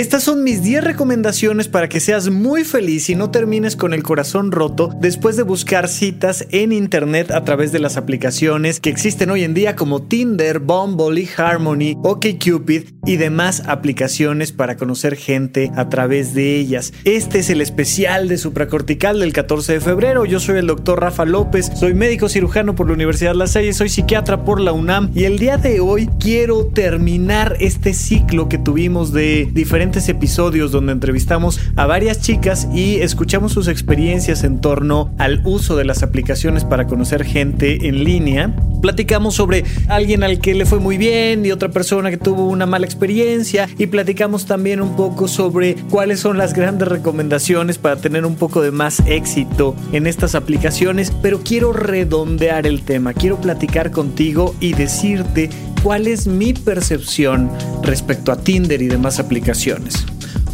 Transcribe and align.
Estas 0.00 0.22
son 0.22 0.42
mis 0.44 0.62
10 0.62 0.82
recomendaciones 0.82 1.68
para 1.68 1.90
que 1.90 2.00
seas 2.00 2.30
muy 2.30 2.64
feliz 2.64 3.10
y 3.10 3.14
no 3.14 3.30
termines 3.30 3.76
con 3.76 3.92
el 3.92 4.02
corazón 4.02 4.50
roto 4.50 4.88
después 4.98 5.36
de 5.36 5.42
buscar 5.42 5.88
citas 5.88 6.46
en 6.52 6.72
internet 6.72 7.30
a 7.30 7.44
través 7.44 7.70
de 7.70 7.80
las 7.80 7.98
aplicaciones 7.98 8.80
que 8.80 8.88
existen 8.88 9.28
hoy 9.28 9.44
en 9.44 9.52
día 9.52 9.76
como 9.76 10.00
Tinder, 10.00 10.60
Bumble, 10.60 11.28
Harmony, 11.36 11.98
OkCupid 12.02 12.84
y 13.04 13.16
demás 13.16 13.64
aplicaciones 13.66 14.52
para 14.52 14.78
conocer 14.78 15.16
gente 15.16 15.70
a 15.76 15.90
través 15.90 16.32
de 16.32 16.56
ellas. 16.56 16.94
Este 17.04 17.40
es 17.40 17.50
el 17.50 17.60
especial 17.60 18.26
de 18.28 18.38
supracortical 18.38 19.20
del 19.20 19.34
14 19.34 19.74
de 19.74 19.80
febrero. 19.80 20.24
Yo 20.24 20.40
soy 20.40 20.60
el 20.60 20.66
doctor 20.66 20.98
Rafa 20.98 21.26
López, 21.26 21.70
soy 21.78 21.92
médico 21.92 22.30
cirujano 22.30 22.74
por 22.74 22.86
la 22.86 22.94
Universidad 22.94 23.34
La 23.34 23.46
Salle, 23.46 23.74
soy 23.74 23.90
psiquiatra 23.90 24.46
por 24.46 24.62
la 24.62 24.72
UNAM 24.72 25.10
y 25.14 25.24
el 25.24 25.38
día 25.38 25.58
de 25.58 25.80
hoy 25.80 26.08
quiero 26.18 26.68
terminar 26.68 27.58
este 27.60 27.92
ciclo 27.92 28.48
que 28.48 28.56
tuvimos 28.56 29.12
de 29.12 29.46
diferentes 29.52 29.89
episodios 29.96 30.70
donde 30.70 30.92
entrevistamos 30.92 31.60
a 31.74 31.86
varias 31.86 32.20
chicas 32.20 32.68
y 32.72 33.00
escuchamos 33.00 33.52
sus 33.52 33.66
experiencias 33.66 34.44
en 34.44 34.60
torno 34.60 35.12
al 35.18 35.42
uso 35.44 35.76
de 35.76 35.84
las 35.84 36.02
aplicaciones 36.02 36.64
para 36.64 36.86
conocer 36.86 37.24
gente 37.24 37.88
en 37.88 38.04
línea. 38.04 38.54
Platicamos 38.80 39.34
sobre 39.34 39.64
alguien 39.88 40.22
al 40.22 40.38
que 40.38 40.54
le 40.54 40.64
fue 40.64 40.78
muy 40.78 40.96
bien 40.96 41.44
y 41.44 41.50
otra 41.50 41.68
persona 41.68 42.10
que 42.10 42.16
tuvo 42.16 42.46
una 42.46 42.66
mala 42.66 42.86
experiencia 42.86 43.68
y 43.76 43.86
platicamos 43.86 44.46
también 44.46 44.80
un 44.80 44.96
poco 44.96 45.28
sobre 45.28 45.74
cuáles 45.90 46.20
son 46.20 46.38
las 46.38 46.54
grandes 46.54 46.88
recomendaciones 46.88 47.78
para 47.78 47.96
tener 47.96 48.24
un 48.24 48.36
poco 48.36 48.62
de 48.62 48.70
más 48.70 49.02
éxito 49.06 49.74
en 49.92 50.06
estas 50.06 50.34
aplicaciones, 50.34 51.12
pero 51.20 51.40
quiero 51.40 51.72
redondear 51.72 52.66
el 52.66 52.82
tema, 52.82 53.12
quiero 53.12 53.40
platicar 53.40 53.90
contigo 53.90 54.54
y 54.60 54.72
decirte 54.72 55.50
cuál 55.82 56.06
es 56.06 56.26
mi 56.26 56.52
percepción 56.52 57.50
respecto 57.82 58.32
a 58.32 58.36
Tinder 58.36 58.82
y 58.82 58.88
demás 58.88 59.18
aplicaciones. 59.18 60.04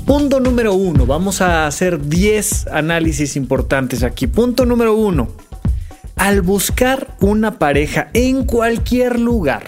Punto 0.05 0.39
número 0.39 0.75
uno, 0.75 1.05
vamos 1.05 1.41
a 1.41 1.67
hacer 1.67 2.07
10 2.07 2.69
análisis 2.69 3.35
importantes 3.37 4.05
aquí. 4.05 4.29
Punto 4.29 4.65
número 4.65 4.95
uno, 4.95 5.29
al 6.15 6.43
buscar 6.43 7.17
una 7.21 7.59
pareja 7.59 8.09
en 8.13 8.45
cualquier 8.45 9.19
lugar, 9.19 9.65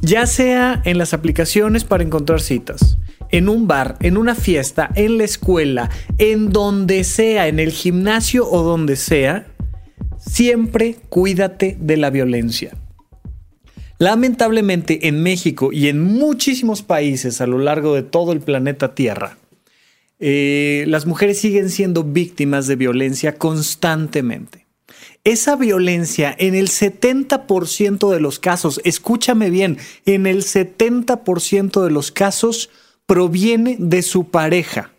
ya 0.00 0.26
sea 0.26 0.80
en 0.84 0.96
las 0.96 1.12
aplicaciones 1.12 1.82
para 1.82 2.04
encontrar 2.04 2.40
citas, 2.40 2.98
en 3.30 3.48
un 3.48 3.66
bar, 3.66 3.96
en 4.00 4.16
una 4.16 4.36
fiesta, 4.36 4.90
en 4.94 5.18
la 5.18 5.24
escuela, 5.24 5.90
en 6.18 6.50
donde 6.50 7.02
sea, 7.02 7.48
en 7.48 7.58
el 7.58 7.72
gimnasio 7.72 8.48
o 8.48 8.62
donde 8.62 8.94
sea, 8.94 9.46
siempre 10.18 10.98
cuídate 11.08 11.76
de 11.80 11.96
la 11.96 12.10
violencia. 12.10 12.76
Lamentablemente 14.02 15.06
en 15.06 15.22
México 15.22 15.70
y 15.72 15.86
en 15.86 16.02
muchísimos 16.02 16.82
países 16.82 17.40
a 17.40 17.46
lo 17.46 17.58
largo 17.58 17.94
de 17.94 18.02
todo 18.02 18.32
el 18.32 18.40
planeta 18.40 18.96
Tierra, 18.96 19.38
eh, 20.18 20.84
las 20.88 21.06
mujeres 21.06 21.38
siguen 21.38 21.70
siendo 21.70 22.02
víctimas 22.02 22.66
de 22.66 22.74
violencia 22.74 23.36
constantemente. 23.36 24.66
Esa 25.22 25.54
violencia 25.54 26.34
en 26.36 26.56
el 26.56 26.68
70% 26.68 28.10
de 28.10 28.18
los 28.18 28.40
casos, 28.40 28.80
escúchame 28.82 29.50
bien, 29.50 29.78
en 30.04 30.26
el 30.26 30.42
70% 30.42 31.84
de 31.84 31.90
los 31.92 32.10
casos 32.10 32.70
proviene 33.06 33.76
de 33.78 34.02
su 34.02 34.30
pareja. 34.30 34.90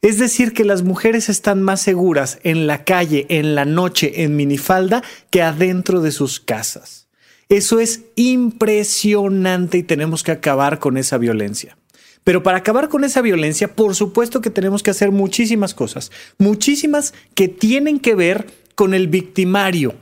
Es 0.00 0.20
decir, 0.20 0.52
que 0.52 0.62
las 0.62 0.84
mujeres 0.84 1.28
están 1.28 1.60
más 1.60 1.82
seguras 1.82 2.38
en 2.44 2.68
la 2.68 2.84
calle, 2.84 3.26
en 3.30 3.56
la 3.56 3.64
noche, 3.64 4.22
en 4.22 4.36
minifalda, 4.36 5.02
que 5.28 5.42
adentro 5.42 6.02
de 6.02 6.12
sus 6.12 6.38
casas. 6.38 7.07
Eso 7.48 7.80
es 7.80 8.02
impresionante 8.14 9.78
y 9.78 9.82
tenemos 9.82 10.22
que 10.22 10.32
acabar 10.32 10.78
con 10.78 10.98
esa 10.98 11.16
violencia. 11.16 11.78
Pero 12.22 12.42
para 12.42 12.58
acabar 12.58 12.90
con 12.90 13.04
esa 13.04 13.22
violencia, 13.22 13.74
por 13.74 13.94
supuesto 13.94 14.42
que 14.42 14.50
tenemos 14.50 14.82
que 14.82 14.90
hacer 14.90 15.10
muchísimas 15.12 15.72
cosas, 15.72 16.12
muchísimas 16.36 17.14
que 17.34 17.48
tienen 17.48 18.00
que 18.00 18.14
ver 18.14 18.48
con 18.74 18.92
el 18.92 19.08
victimario. 19.08 19.94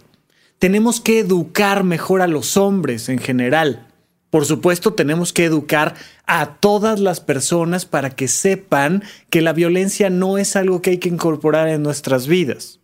Tenemos 0.59 1.01
que 1.01 1.21
educar 1.21 1.85
mejor 1.85 2.23
a 2.23 2.27
los 2.27 2.57
hombres 2.57 3.09
en 3.09 3.19
general. 3.19 3.87
Por 4.31 4.45
supuesto, 4.45 4.95
tenemos 4.95 5.33
que 5.33 5.45
educar 5.45 5.95
a 6.27 6.57
todas 6.57 6.99
las 6.99 7.21
personas 7.21 7.87
para 7.87 8.11
que 8.11 8.27
sepan 8.27 9.05
que 9.31 9.41
la 9.41 9.53
violencia 9.53 10.11
no 10.11 10.37
es 10.37 10.57
algo 10.57 10.83
que 10.83 10.91
hay 10.91 10.99
que 10.99 11.09
incorporar 11.09 11.69
en 11.69 11.85
nuestras 11.85 12.27
vidas. 12.27 12.81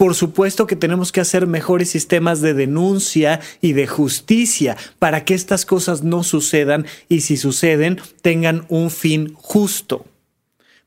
Por 0.00 0.14
supuesto 0.14 0.66
que 0.66 0.76
tenemos 0.76 1.12
que 1.12 1.20
hacer 1.20 1.46
mejores 1.46 1.90
sistemas 1.90 2.40
de 2.40 2.54
denuncia 2.54 3.38
y 3.60 3.74
de 3.74 3.86
justicia 3.86 4.78
para 4.98 5.26
que 5.26 5.34
estas 5.34 5.66
cosas 5.66 6.02
no 6.02 6.22
sucedan 6.22 6.86
y 7.10 7.20
si 7.20 7.36
suceden 7.36 8.00
tengan 8.22 8.64
un 8.70 8.90
fin 8.90 9.34
justo. 9.34 10.06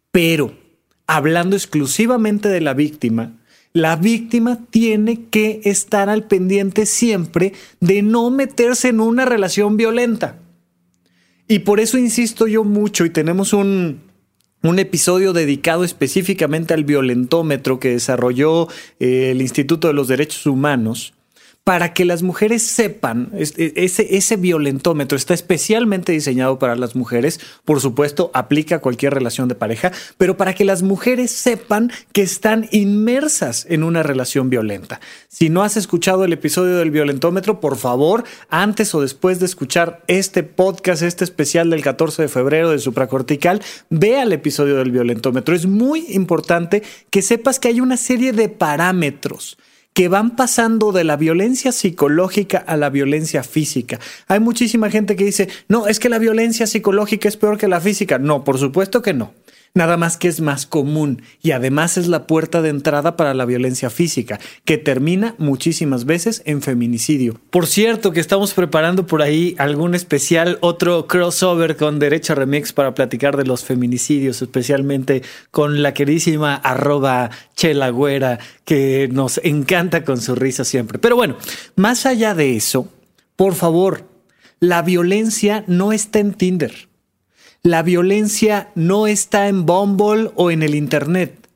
Pero, 0.09 0.57
hablando 1.05 1.55
exclusivamente 1.55 2.49
de 2.49 2.59
la 2.61 2.73
víctima, 2.73 3.33
la 3.71 3.97
víctima 3.97 4.65
tiene 4.71 5.25
que 5.25 5.61
estar 5.63 6.09
al 6.09 6.23
pendiente 6.23 6.87
siempre 6.87 7.53
de 7.81 8.01
no 8.01 8.31
meterse 8.31 8.87
en 8.87 8.99
una 8.99 9.25
relación 9.25 9.77
violenta. 9.77 10.39
Y 11.47 11.59
por 11.59 11.79
eso 11.79 11.99
insisto 11.99 12.47
yo 12.47 12.63
mucho 12.63 13.05
y 13.05 13.11
tenemos 13.11 13.53
un, 13.53 14.01
un 14.63 14.79
episodio 14.79 15.33
dedicado 15.33 15.83
específicamente 15.83 16.73
al 16.73 16.85
violentómetro 16.85 17.79
que 17.79 17.89
desarrolló 17.89 18.69
eh, 18.99 19.31
el 19.31 19.41
Instituto 19.41 19.89
de 19.89 19.93
los 19.93 20.07
Derechos 20.07 20.45
Humanos 20.45 21.13
para 21.63 21.93
que 21.93 22.03
las 22.03 22.23
mujeres 22.23 22.61
sepan, 22.63 23.31
e, 23.33 23.73
ese, 23.75 24.17
ese 24.17 24.35
violentómetro 24.35 25.17
está 25.17 25.33
especialmente 25.33 26.11
diseñado 26.11 26.59
para 26.59 26.75
las 26.75 26.95
mujeres, 26.95 27.39
por 27.63 27.79
supuesto, 27.79 28.31
aplica 28.33 28.75
a 28.75 28.79
cualquier 28.79 29.13
relación 29.13 29.47
de 29.47 29.55
pareja, 29.55 29.91
pero 30.17 30.35
para 30.35 30.53
que 30.55 30.65
las 30.65 30.83
mujeres 30.83 31.31
sepan 31.31 31.91
que 32.11 32.21
están 32.21 32.67
inmersas 32.71 33.65
en 33.69 33.83
una 33.83 34.03
relación 34.03 34.49
violenta. 34.49 34.99
Si 35.29 35.49
no 35.49 35.63
has 35.63 35.77
escuchado 35.77 36.25
el 36.25 36.33
episodio 36.33 36.75
del 36.75 36.91
violentómetro, 36.91 37.61
por 37.61 37.77
favor, 37.77 38.25
antes 38.49 38.93
o 38.93 39.01
después 39.01 39.39
de 39.39 39.45
escuchar 39.45 40.03
este 40.07 40.43
podcast, 40.43 41.01
este 41.01 41.23
especial 41.23 41.69
del 41.69 41.81
14 41.81 42.23
de 42.23 42.27
febrero 42.27 42.71
de 42.71 42.79
Supracortical, 42.79 43.61
ve 43.89 44.19
al 44.19 44.33
episodio 44.33 44.75
del 44.75 44.91
violentómetro. 44.91 45.55
Es 45.55 45.65
muy 45.65 46.05
importante 46.09 46.83
que 47.09 47.21
sepas 47.21 47.59
que 47.59 47.69
hay 47.69 47.79
una 47.79 47.95
serie 47.95 48.33
de 48.33 48.49
parámetros 48.49 49.57
que 49.93 50.07
van 50.07 50.35
pasando 50.35 50.91
de 50.91 51.03
la 51.03 51.17
violencia 51.17 51.71
psicológica 51.71 52.57
a 52.57 52.77
la 52.77 52.89
violencia 52.89 53.43
física. 53.43 53.99
Hay 54.27 54.39
muchísima 54.39 54.89
gente 54.89 55.15
que 55.15 55.25
dice, 55.25 55.49
no, 55.67 55.87
es 55.87 55.99
que 55.99 56.09
la 56.09 56.19
violencia 56.19 56.67
psicológica 56.67 57.27
es 57.27 57.37
peor 57.37 57.57
que 57.57 57.67
la 57.67 57.79
física. 57.79 58.17
No, 58.17 58.43
por 58.43 58.57
supuesto 58.57 59.01
que 59.01 59.13
no 59.13 59.31
nada 59.75 59.97
más 59.97 60.17
que 60.17 60.27
es 60.27 60.39
más 60.39 60.67
común 60.67 61.23
y 61.41 61.51
además 61.51 61.97
es 61.97 62.07
la 62.07 62.27
puerta 62.27 62.61
de 62.61 62.69
entrada 62.69 63.17
para 63.17 63.33
la 63.33 63.45
violencia 63.45 63.89
física, 63.89 64.39
que 64.65 64.77
termina 64.77 65.33
muchísimas 65.39 66.05
veces 66.05 66.43
en 66.45 66.61
feminicidio. 66.61 67.39
Por 67.49 67.65
cierto, 67.65 68.11
que 68.11 68.19
estamos 68.19 68.53
preparando 68.53 69.07
por 69.07 69.23
ahí 69.23 69.55
algún 69.57 69.95
especial, 69.95 70.59
otro 70.61 71.07
crossover 71.07 71.75
con 71.75 71.97
Derecho 71.97 72.35
Remix 72.35 72.71
para 72.71 72.93
platicar 72.93 73.35
de 73.35 73.45
los 73.45 73.63
feminicidios, 73.63 74.41
especialmente 74.43 75.23
con 75.49 75.81
la 75.81 75.93
queridísima 75.95 76.55
arroba 76.55 77.31
Chela 77.55 77.89
Güera, 77.89 78.37
que 78.65 79.09
nos 79.11 79.41
encanta 79.43 80.03
con 80.05 80.21
su 80.21 80.35
risa 80.35 80.65
siempre. 80.65 80.99
Pero 80.99 81.15
bueno, 81.15 81.35
más 81.75 82.05
allá 82.05 82.35
de 82.35 82.55
eso, 82.55 82.87
por 83.35 83.55
favor, 83.55 84.07
la 84.59 84.83
violencia 84.83 85.63
no 85.67 85.91
está 85.91 86.19
en 86.19 86.33
Tinder. 86.33 86.92
La 87.65 87.81
violencia 87.81 88.71
no 88.75 89.07
está 89.07 89.47
en 89.47 89.65
Bumble 89.65 90.31
o 90.35 90.51
en 90.51 90.63
el 90.63 90.75
Internet. 90.75 91.47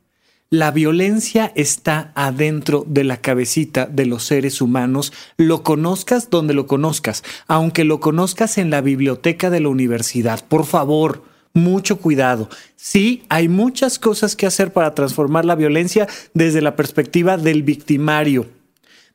La 0.48 0.70
violencia 0.70 1.52
está 1.54 2.12
adentro 2.14 2.86
de 2.88 3.04
la 3.04 3.18
cabecita 3.18 3.84
de 3.84 4.06
los 4.06 4.24
seres 4.24 4.62
humanos, 4.62 5.12
lo 5.36 5.62
conozcas 5.62 6.30
donde 6.30 6.54
lo 6.54 6.66
conozcas, 6.66 7.24
aunque 7.46 7.84
lo 7.84 8.00
conozcas 8.00 8.56
en 8.56 8.70
la 8.70 8.80
biblioteca 8.80 9.50
de 9.50 9.60
la 9.60 9.68
universidad. 9.68 10.42
Por 10.48 10.64
favor, 10.64 11.24
mucho 11.52 11.98
cuidado. 11.98 12.48
Sí, 12.74 13.24
hay 13.28 13.50
muchas 13.50 13.98
cosas 13.98 14.34
que 14.34 14.46
hacer 14.46 14.72
para 14.72 14.94
transformar 14.94 15.44
la 15.44 15.56
violencia 15.56 16.08
desde 16.32 16.62
la 16.62 16.74
perspectiva 16.74 17.36
del 17.36 17.62
victimario, 17.62 18.46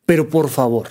pero 0.05 0.29
por 0.29 0.47
favor, 0.47 0.89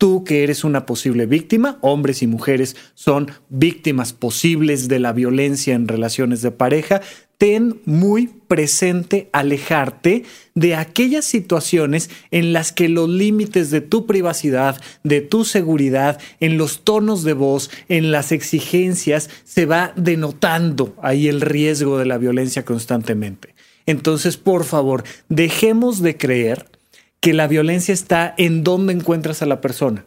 tú 0.00 0.24
que 0.24 0.42
eres 0.42 0.64
una 0.64 0.86
posible 0.86 1.26
víctima, 1.26 1.76
hombres 1.82 2.22
y 2.22 2.26
mujeres 2.26 2.74
son 2.94 3.30
víctimas 3.50 4.14
posibles 4.14 4.88
de 4.88 4.98
la 4.98 5.12
violencia 5.12 5.74
en 5.74 5.88
relaciones 5.88 6.40
de 6.40 6.50
pareja, 6.50 7.02
ten 7.36 7.82
muy 7.84 8.28
presente 8.48 9.28
alejarte 9.34 10.24
de 10.54 10.74
aquellas 10.74 11.26
situaciones 11.26 12.08
en 12.30 12.54
las 12.54 12.72
que 12.72 12.88
los 12.88 13.10
límites 13.10 13.70
de 13.70 13.82
tu 13.82 14.06
privacidad, 14.06 14.80
de 15.04 15.20
tu 15.20 15.44
seguridad, 15.44 16.18
en 16.40 16.56
los 16.56 16.82
tonos 16.82 17.22
de 17.22 17.34
voz, 17.34 17.70
en 17.90 18.10
las 18.10 18.32
exigencias, 18.32 19.28
se 19.44 19.66
va 19.66 19.92
denotando 19.96 20.96
ahí 21.02 21.28
el 21.28 21.42
riesgo 21.42 21.98
de 21.98 22.06
la 22.06 22.16
violencia 22.16 22.64
constantemente. 22.64 23.54
Entonces, 23.84 24.38
por 24.38 24.64
favor, 24.64 25.04
dejemos 25.28 26.00
de 26.00 26.16
creer 26.16 26.79
que 27.20 27.34
la 27.34 27.46
violencia 27.46 27.94
está 27.94 28.34
en 28.36 28.64
dónde 28.64 28.92
encuentras 28.92 29.42
a 29.42 29.46
la 29.46 29.60
persona. 29.60 30.06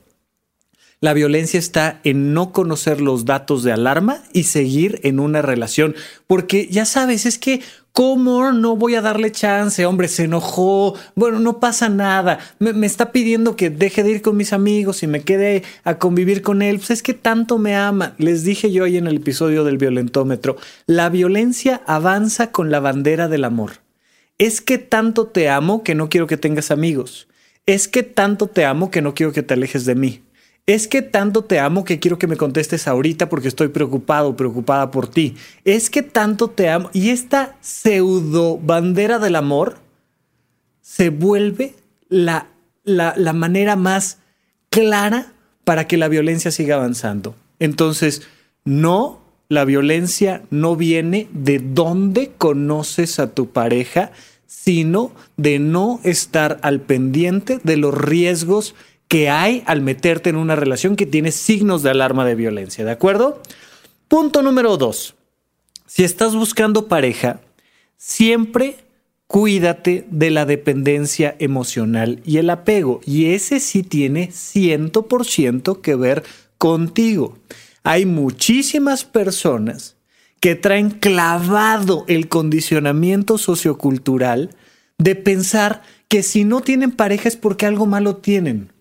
La 0.99 1.13
violencia 1.13 1.59
está 1.59 1.99
en 2.05 2.33
no 2.33 2.53
conocer 2.53 3.01
los 3.01 3.25
datos 3.25 3.63
de 3.63 3.73
alarma 3.73 4.23
y 4.31 4.43
seguir 4.43 5.01
en 5.03 5.19
una 5.19 5.41
relación. 5.41 5.95
Porque 6.27 6.67
ya 6.71 6.85
sabes, 6.85 7.25
es 7.25 7.37
que 7.37 7.61
¿Cómo 7.93 8.51
no 8.51 8.75
voy 8.75 8.95
a 8.95 9.03
darle 9.03 9.31
chance? 9.31 9.85
Hombre, 9.85 10.07
se 10.07 10.23
enojó. 10.23 10.95
Bueno, 11.13 11.37
no 11.39 11.59
pasa 11.59 11.89
nada. 11.89 12.39
Me, 12.57 12.87
está 12.87 13.11
pidiendo 13.11 13.55
que 13.55 13.69
deje 13.69 14.01
de 14.01 14.09
ir 14.09 14.21
con 14.23 14.35
mis 14.35 14.51
amigos 14.51 15.03
y 15.03 15.07
me 15.07 15.21
quede 15.21 15.61
a 15.83 15.99
convivir 15.99 16.41
con 16.41 16.63
él. 16.63 16.77
Pues 16.77 16.89
es 16.89 17.03
que 17.03 17.13
tanto 17.13 17.59
me 17.59 17.75
ama. 17.75 18.15
Les 18.17 18.43
dije 18.43 18.71
yo 18.71 18.85
ahí 18.85 18.97
en 18.97 19.05
el 19.05 19.17
episodio 19.17 19.63
del 19.63 19.77
violentómetro, 19.77 20.57
la 20.87 21.09
violencia 21.09 21.83
avanza 21.85 22.51
con 22.51 22.71
la 22.71 22.79
bandera 22.79 23.27
del 23.27 23.43
amor. 23.43 23.82
Es 24.43 24.59
que 24.59 24.77
tanto 24.77 25.25
te 25.27 25.47
amo 25.47 25.83
que 25.83 25.95
no 25.95 26.09
quiero 26.09 26.27
que 26.27 26.35
tengas 26.35 26.69
amigos. 26.69 27.29
Es 27.65 27.87
que 27.87 28.03
tanto 28.03 28.47
te 28.47 28.65
amo 28.65 28.91
que 28.91 29.01
no 29.01 29.13
quiero 29.13 29.31
que 29.31 29.41
te 29.41 29.53
alejes 29.53 29.85
de 29.85 29.95
mí. 29.95 30.21
Es 30.65 30.89
que 30.89 31.01
tanto 31.01 31.45
te 31.45 31.59
amo 31.59 31.85
que 31.85 31.97
quiero 31.99 32.19
que 32.19 32.27
me 32.27 32.35
contestes 32.35 32.89
ahorita 32.89 33.29
porque 33.29 33.47
estoy 33.47 33.69
preocupado, 33.69 34.35
preocupada 34.35 34.91
por 34.91 35.07
ti. 35.07 35.37
Es 35.63 35.89
que 35.89 36.03
tanto 36.03 36.49
te 36.49 36.67
amo. 36.67 36.89
Y 36.91 37.11
esta 37.11 37.55
pseudo 37.61 38.57
bandera 38.57 39.17
del 39.17 39.37
amor 39.37 39.77
se 40.81 41.09
vuelve 41.09 41.75
la, 42.09 42.47
la, 42.83 43.13
la 43.15 43.31
manera 43.31 43.77
más 43.77 44.17
clara 44.69 45.31
para 45.63 45.87
que 45.87 45.95
la 45.95 46.09
violencia 46.09 46.51
siga 46.51 46.75
avanzando. 46.75 47.33
Entonces, 47.59 48.23
no, 48.65 49.21
la 49.47 49.63
violencia 49.63 50.41
no 50.49 50.75
viene 50.75 51.29
de 51.31 51.59
dónde 51.59 52.31
conoces 52.37 53.19
a 53.19 53.33
tu 53.33 53.51
pareja, 53.51 54.11
sino 54.63 55.11
de 55.35 55.59
no 55.59 55.99
estar 56.03 56.59
al 56.61 56.79
pendiente 56.79 57.59
de 57.63 57.75
los 57.75 57.93
riesgos 57.93 58.75
que 59.09 59.29
hay 59.29 59.61
al 59.65 59.81
meterte 59.81 60.29
en 60.29 60.37
una 60.37 60.55
relación 60.55 60.95
que 60.95 61.05
tiene 61.05 61.31
signos 61.31 61.83
de 61.83 61.89
alarma 61.89 62.25
de 62.25 62.35
violencia, 62.35 62.85
¿de 62.85 62.91
acuerdo? 62.91 63.41
Punto 64.07 64.41
número 64.41 64.77
dos. 64.77 65.15
Si 65.85 66.05
estás 66.05 66.33
buscando 66.33 66.87
pareja, 66.87 67.41
siempre 67.97 68.77
cuídate 69.27 70.05
de 70.09 70.31
la 70.31 70.45
dependencia 70.45 71.35
emocional 71.39 72.21
y 72.23 72.37
el 72.37 72.49
apego. 72.49 73.01
Y 73.05 73.33
ese 73.33 73.59
sí 73.59 73.83
tiene 73.83 74.29
100% 74.29 75.81
que 75.81 75.95
ver 75.95 76.23
contigo. 76.57 77.37
Hay 77.83 78.05
muchísimas 78.05 79.03
personas 79.03 79.97
que 80.43 80.55
traen 80.55 80.89
clavado 80.89 82.03
el 82.09 82.27
condicionamiento 82.27 83.37
sociocultural 83.37 84.49
de 84.97 85.15
pensar 85.15 85.83
que 86.09 86.21
si 86.21 86.43
no 86.43 86.59
tienen 86.59 86.91
pareja 86.91 87.29
es 87.29 87.37
porque 87.37 87.65
algo 87.65 87.85
malo 87.85 88.17
tienen. 88.17 88.73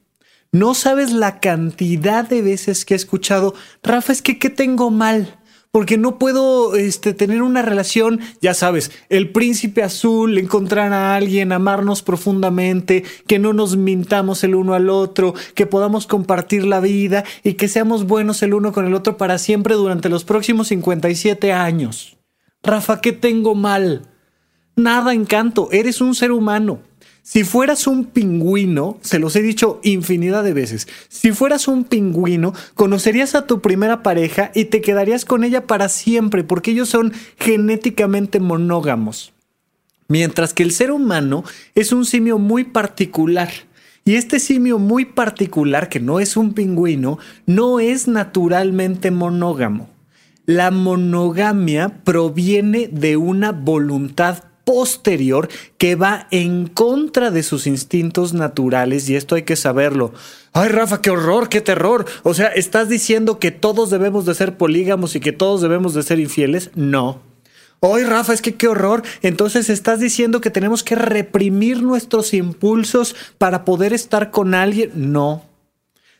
No 0.51 0.75
sabes 0.75 1.13
la 1.13 1.39
cantidad 1.39 2.29
de 2.29 2.43
veces 2.43 2.85
que 2.85 2.95
he 2.95 2.97
escuchado, 2.97 3.55
Rafa, 3.81 4.11
es 4.11 4.23
que 4.23 4.41
¿qué 4.41 4.51
tengo 4.51 4.91
mal? 4.91 5.39
Porque 5.73 5.97
no 5.97 6.19
puedo 6.19 6.77
este, 6.77 7.15
tener 7.15 7.41
una 7.41 7.63
relación, 7.63 8.21
ya 8.43 8.53
sabes, 8.53 8.93
el 9.09 9.31
príncipe 9.31 9.83
azul, 9.83 10.37
encontrar 10.37 10.93
a 10.93 11.17
alguien, 11.17 11.51
amarnos 11.51 12.03
profundamente, 12.03 13.05
que 13.27 13.39
no 13.39 13.55
nos 13.55 13.79
mintamos 13.79 14.45
el 14.45 14.55
uno 14.55 14.75
al 14.75 14.91
otro, 14.91 15.33
que 15.55 15.65
podamos 15.65 16.07
compartir 16.07 16.67
la 16.67 16.81
vida 16.81 17.25
y 17.43 17.55
que 17.55 17.69
seamos 17.69 18.07
buenos 18.07 18.43
el 18.43 18.53
uno 18.53 18.73
con 18.73 18.87
el 18.87 18.93
otro 18.93 19.17
para 19.17 19.39
siempre 19.39 19.75
durante 19.75 20.11
los 20.11 20.25
próximos 20.25 20.69
57 20.69 21.55
años. 21.55 22.19
Rafa, 22.63 23.01
¿qué 23.01 23.13
tengo 23.13 23.55
mal? 23.55 24.03
Nada 24.77 25.15
encanto, 25.15 25.71
eres 25.73 26.03
un 26.03 26.15
ser 26.15 26.33
humano. 26.33 26.81
Si 27.25 27.45
fueras 27.45 27.87
un 27.87 28.07
pingüino, 28.07 28.99
se 29.01 29.21
los 29.21 29.37
he 29.37 29.43
dicho 29.43 29.79
infinidad 29.85 30.43
de 30.43 30.53
veces, 30.53 30.89
si 31.09 31.31
fueras 31.31 31.69
un 31.69 31.85
pingüino, 31.85 32.53
conocerías 32.75 33.37
a 33.37 33.47
tu 33.47 33.61
primera 33.61 34.03
pareja 34.03 34.51
y 34.57 34.65
te 34.65 34.81
quedarías 34.81 35.25
con 35.25 35.45
ella 35.45 35.69
para 35.69 35.89
siempre, 35.89 36.43
porque 36.43 36.73
ellos 36.73 36.89
son 36.89 37.13
genéticamente 37.39 38.41
monógamos. 38.41 39.33
Mientras 40.09 40.53
que 40.53 40.65
el 40.65 40.73
ser 40.73 40.91
humano 40.91 41.45
es 41.77 41.93
un 41.93 42.05
simio 42.05 42.39
muy 42.39 42.65
particular. 42.65 43.51
Y 44.05 44.17
este 44.17 44.41
simio 44.41 44.81
muy 44.81 45.05
particular, 45.05 45.89
que 45.89 46.01
no 46.01 46.19
es 46.19 46.37
un 46.37 46.55
pingüino, 46.55 47.19
no 47.47 47.79
es 47.79 48.09
naturalmente 48.09 49.13
monógamo. 49.13 49.89
La 50.45 50.73
monogamia 50.73 52.01
proviene 52.03 52.89
de 52.89 53.17
una 53.17 53.53
voluntad 53.53 54.43
posterior 54.65 55.49
que 55.79 55.97
va 55.97 56.27
en 56.31 56.67
contra 56.67 57.31
de 57.31 57.43
sus 57.43 57.67
instintos 57.67 58.33
naturales 58.33 59.09
y 59.09 59.17
esto 59.17 59.35
hay 59.35 59.43
que 59.43 59.57
saberlo. 59.57 60.13
Ay, 60.53 60.69
Rafa, 60.69 61.01
qué 61.01 61.11
horror, 61.11 61.49
qué 61.49 61.61
terror. 61.61 62.05
O 62.23 62.35
sea, 62.35 62.49
¿estás 62.49 62.89
diciendo 62.89 63.39
que 63.39 63.51
todos 63.51 63.91
debemos 63.91 64.27
de 64.27 64.35
ser 64.35 64.57
polígamos 64.57 65.17
y 65.17 65.21
que 65.21 65.33
todos 65.33 65.61
debemos 65.63 65.95
de 65.95 66.03
ser 66.03 66.21
infieles? 66.21 66.71
No. 66.75 67.21
Ay, 67.81 68.05
Rafa, 68.05 68.33
es 68.33 68.43
que 68.43 68.55
qué 68.55 68.69
horror. 68.69 69.03
Entonces 69.23 69.69
estás 69.69 69.99
diciendo 69.99 70.41
que 70.41 70.51
tenemos 70.51 70.85
que 70.85 70.95
reprimir 70.95 71.83
nuestros 71.83 72.33
impulsos 72.33 73.17
para 73.39 73.65
poder 73.65 73.93
estar 73.93 74.31
con 74.31 74.55
alguien. 74.55 74.93
No. 74.95 75.45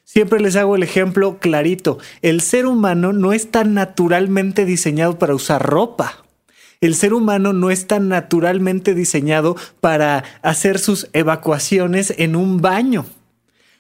Siempre 0.05 0.41
les 0.41 0.57
hago 0.57 0.75
el 0.75 0.83
ejemplo 0.83 1.39
clarito. 1.39 1.99
El 2.23 2.41
ser 2.41 2.67
humano 2.67 3.13
no 3.13 3.33
está 3.33 3.63
naturalmente 3.63 4.65
diseñado 4.65 5.19
para 5.19 5.35
usar 5.35 5.65
ropa 5.65 6.22
el 6.83 6.95
ser 6.95 7.15
humano 7.15 7.55
no 7.55 7.71
está 7.71 8.01
naturalmente 8.01 8.95
diseñado 8.95 9.57
para 9.81 10.25
hacer 10.43 10.79
sus 10.79 11.09
evacuaciones 11.15 12.13
en 12.19 12.37
un 12.37 12.61
baño. 12.61 13.07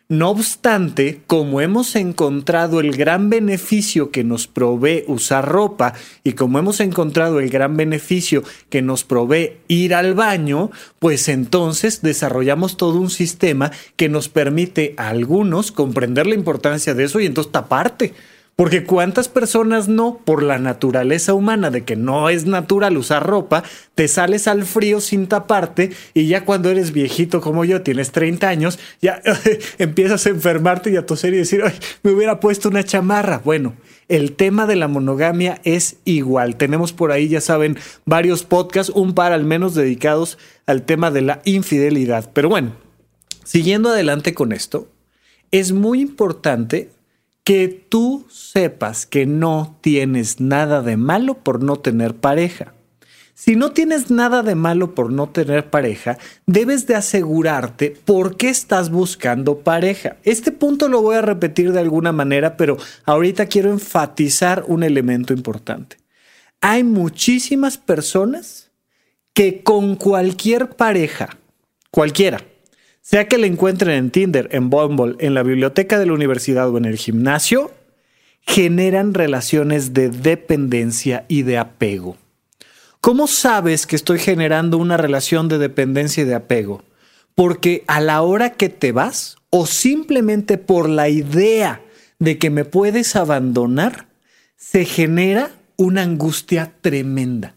No 0.08 0.30
obstante, 0.30 1.22
como 1.26 1.62
hemos 1.62 1.96
encontrado 1.96 2.80
el 2.80 2.92
gran 2.92 3.30
beneficio 3.30 4.10
que 4.10 4.24
nos 4.24 4.46
provee 4.46 5.04
usar 5.06 5.48
ropa 5.48 5.94
y 6.22 6.34
como 6.34 6.58
hemos 6.58 6.80
encontrado 6.80 7.40
el 7.40 7.48
gran 7.48 7.76
beneficio 7.76 8.44
que 8.68 8.82
nos 8.82 9.04
provee 9.04 9.54
ir 9.68 9.94
al 9.94 10.14
baño, 10.14 10.70
pues 10.98 11.28
entonces 11.28 12.02
desarrollamos 12.02 12.76
todo 12.76 13.00
un 13.00 13.10
sistema 13.10 13.72
que 13.96 14.10
nos 14.10 14.28
permite 14.28 14.94
a 14.98 15.08
algunos 15.08 15.72
comprender 15.72 16.26
la 16.26 16.34
importancia 16.34 16.94
de 16.94 17.04
eso 17.04 17.18
y 17.18 17.26
entonces 17.26 17.50
taparte. 17.50 18.12
Porque 18.54 18.84
cuántas 18.84 19.28
personas 19.28 19.88
no, 19.88 20.18
por 20.24 20.42
la 20.42 20.58
naturaleza 20.58 21.32
humana 21.32 21.70
de 21.70 21.84
que 21.84 21.96
no 21.96 22.28
es 22.28 22.44
natural 22.44 22.98
usar 22.98 23.26
ropa, 23.26 23.64
te 23.94 24.08
sales 24.08 24.46
al 24.46 24.64
frío 24.64 25.00
sin 25.00 25.26
taparte 25.26 25.90
y 26.12 26.26
ya 26.26 26.44
cuando 26.44 26.68
eres 26.68 26.92
viejito 26.92 27.40
como 27.40 27.64
yo, 27.64 27.80
tienes 27.80 28.12
30 28.12 28.48
años, 28.48 28.78
ya 29.00 29.22
empiezas 29.78 30.26
a 30.26 30.30
enfermarte 30.30 30.90
y 30.90 30.96
a 30.96 31.06
toser 31.06 31.32
y 31.32 31.38
decir, 31.38 31.62
Ay, 31.64 31.72
me 32.02 32.12
hubiera 32.12 32.40
puesto 32.40 32.68
una 32.68 32.84
chamarra. 32.84 33.40
Bueno, 33.42 33.74
el 34.08 34.32
tema 34.32 34.66
de 34.66 34.76
la 34.76 34.86
monogamia 34.86 35.60
es 35.64 35.96
igual. 36.04 36.56
Tenemos 36.56 36.92
por 36.92 37.10
ahí, 37.10 37.28
ya 37.28 37.40
saben, 37.40 37.78
varios 38.04 38.44
podcasts, 38.44 38.92
un 38.94 39.14
par 39.14 39.32
al 39.32 39.44
menos 39.44 39.74
dedicados 39.74 40.36
al 40.66 40.82
tema 40.82 41.10
de 41.10 41.22
la 41.22 41.40
infidelidad. 41.46 42.30
Pero 42.34 42.50
bueno, 42.50 42.72
siguiendo 43.44 43.88
adelante 43.88 44.34
con 44.34 44.52
esto, 44.52 44.88
es 45.50 45.72
muy 45.72 46.02
importante 46.02 46.90
que 47.44 47.68
tú 47.68 48.26
sepas 48.30 49.06
que 49.06 49.26
no 49.26 49.76
tienes 49.80 50.40
nada 50.40 50.82
de 50.82 50.96
malo 50.96 51.34
por 51.34 51.62
no 51.62 51.76
tener 51.76 52.14
pareja. 52.14 52.74
Si 53.34 53.56
no 53.56 53.72
tienes 53.72 54.10
nada 54.10 54.42
de 54.42 54.54
malo 54.54 54.94
por 54.94 55.10
no 55.10 55.28
tener 55.30 55.68
pareja, 55.68 56.18
debes 56.46 56.86
de 56.86 56.94
asegurarte 56.94 57.90
por 57.90 58.36
qué 58.36 58.48
estás 58.50 58.90
buscando 58.90 59.60
pareja. 59.60 60.16
Este 60.22 60.52
punto 60.52 60.86
lo 60.88 61.02
voy 61.02 61.16
a 61.16 61.22
repetir 61.22 61.72
de 61.72 61.80
alguna 61.80 62.12
manera, 62.12 62.56
pero 62.56 62.76
ahorita 63.04 63.46
quiero 63.46 63.72
enfatizar 63.72 64.64
un 64.68 64.84
elemento 64.84 65.32
importante. 65.32 65.96
Hay 66.60 66.84
muchísimas 66.84 67.78
personas 67.78 68.70
que 69.34 69.64
con 69.64 69.96
cualquier 69.96 70.68
pareja, 70.70 71.36
cualquiera, 71.90 72.44
sea 73.02 73.28
que 73.28 73.36
la 73.36 73.46
encuentren 73.46 73.96
en 73.96 74.10
Tinder, 74.10 74.48
en 74.52 74.70
Bumble, 74.70 75.16
en 75.18 75.34
la 75.34 75.42
biblioteca 75.42 75.98
de 75.98 76.06
la 76.06 76.12
universidad 76.14 76.70
o 76.70 76.78
en 76.78 76.84
el 76.84 76.96
gimnasio, 76.96 77.72
generan 78.42 79.12
relaciones 79.12 79.92
de 79.92 80.08
dependencia 80.08 81.24
y 81.28 81.42
de 81.42 81.58
apego. 81.58 82.16
¿Cómo 83.00 83.26
sabes 83.26 83.86
que 83.86 83.96
estoy 83.96 84.20
generando 84.20 84.78
una 84.78 84.96
relación 84.96 85.48
de 85.48 85.58
dependencia 85.58 86.22
y 86.22 86.26
de 86.26 86.36
apego? 86.36 86.84
Porque 87.34 87.82
a 87.88 88.00
la 88.00 88.22
hora 88.22 88.50
que 88.50 88.68
te 88.68 88.92
vas 88.92 89.36
o 89.50 89.66
simplemente 89.66 90.56
por 90.56 90.88
la 90.88 91.08
idea 91.08 91.82
de 92.20 92.38
que 92.38 92.50
me 92.50 92.64
puedes 92.64 93.16
abandonar, 93.16 94.06
se 94.56 94.84
genera 94.84 95.50
una 95.76 96.02
angustia 96.02 96.72
tremenda. 96.80 97.56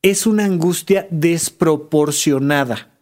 Es 0.00 0.26
una 0.26 0.46
angustia 0.46 1.06
desproporcionada. 1.10 2.95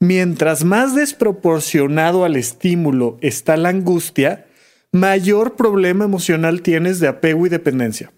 Mientras 0.00 0.64
más 0.64 0.94
desproporcionado 0.94 2.24
al 2.24 2.36
estímulo 2.36 3.18
está 3.20 3.58
la 3.58 3.68
angustia, 3.68 4.46
mayor 4.92 5.56
problema 5.56 6.06
emocional 6.06 6.62
tienes 6.62 7.00
de 7.00 7.08
apego 7.08 7.46
y 7.46 7.50
dependencia. 7.50 8.10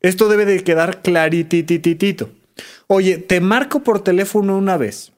Esto 0.00 0.30
debe 0.30 0.46
de 0.46 0.64
quedar 0.64 1.02
claritititito. 1.02 2.30
Oye, 2.86 3.18
te 3.18 3.40
marco 3.42 3.80
por 3.80 4.02
teléfono 4.02 4.56
una 4.56 4.78
vez. 4.78 5.12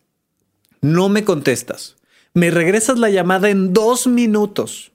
No 0.81 1.09
me 1.09 1.23
contestas. 1.23 1.95
Me 2.35 2.51
regresas 2.51 2.99
la 2.99 3.11
llamada 3.11 3.49
en 3.49 3.73
dos 3.73 4.07
minutos. 4.09 4.91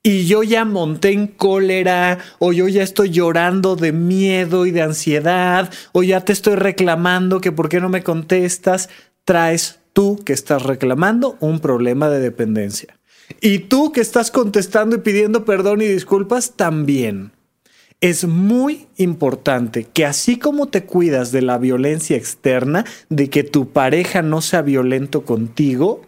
y 0.00 0.26
yo 0.26 0.44
ya 0.44 0.64
monté 0.64 1.10
en 1.10 1.26
cólera 1.26 2.18
o 2.38 2.52
yo 2.52 2.68
ya 2.68 2.82
estoy 2.82 3.10
llorando 3.10 3.76
de 3.76 3.92
miedo 3.92 4.64
y 4.64 4.70
de 4.70 4.80
ansiedad 4.80 5.70
o 5.92 6.02
ya 6.02 6.20
te 6.20 6.32
estoy 6.32 6.54
reclamando 6.54 7.40
que 7.40 7.52
por 7.52 7.68
qué 7.68 7.80
no 7.80 7.88
me 7.88 8.04
contestas, 8.04 8.88
traes 9.24 9.80
tú 9.98 10.16
que 10.24 10.32
estás 10.32 10.62
reclamando 10.62 11.36
un 11.40 11.58
problema 11.58 12.08
de 12.08 12.20
dependencia. 12.20 12.96
Y 13.40 13.58
tú 13.58 13.90
que 13.90 14.00
estás 14.00 14.30
contestando 14.30 14.94
y 14.94 15.00
pidiendo 15.00 15.44
perdón 15.44 15.82
y 15.82 15.88
disculpas 15.88 16.52
también. 16.52 17.32
Es 18.00 18.24
muy 18.24 18.86
importante 18.96 19.88
que 19.92 20.06
así 20.06 20.38
como 20.38 20.68
te 20.68 20.84
cuidas 20.84 21.32
de 21.32 21.42
la 21.42 21.58
violencia 21.58 22.16
externa, 22.16 22.84
de 23.08 23.28
que 23.28 23.42
tu 23.42 23.70
pareja 23.70 24.22
no 24.22 24.40
sea 24.40 24.62
violento 24.62 25.24
contigo, 25.24 26.02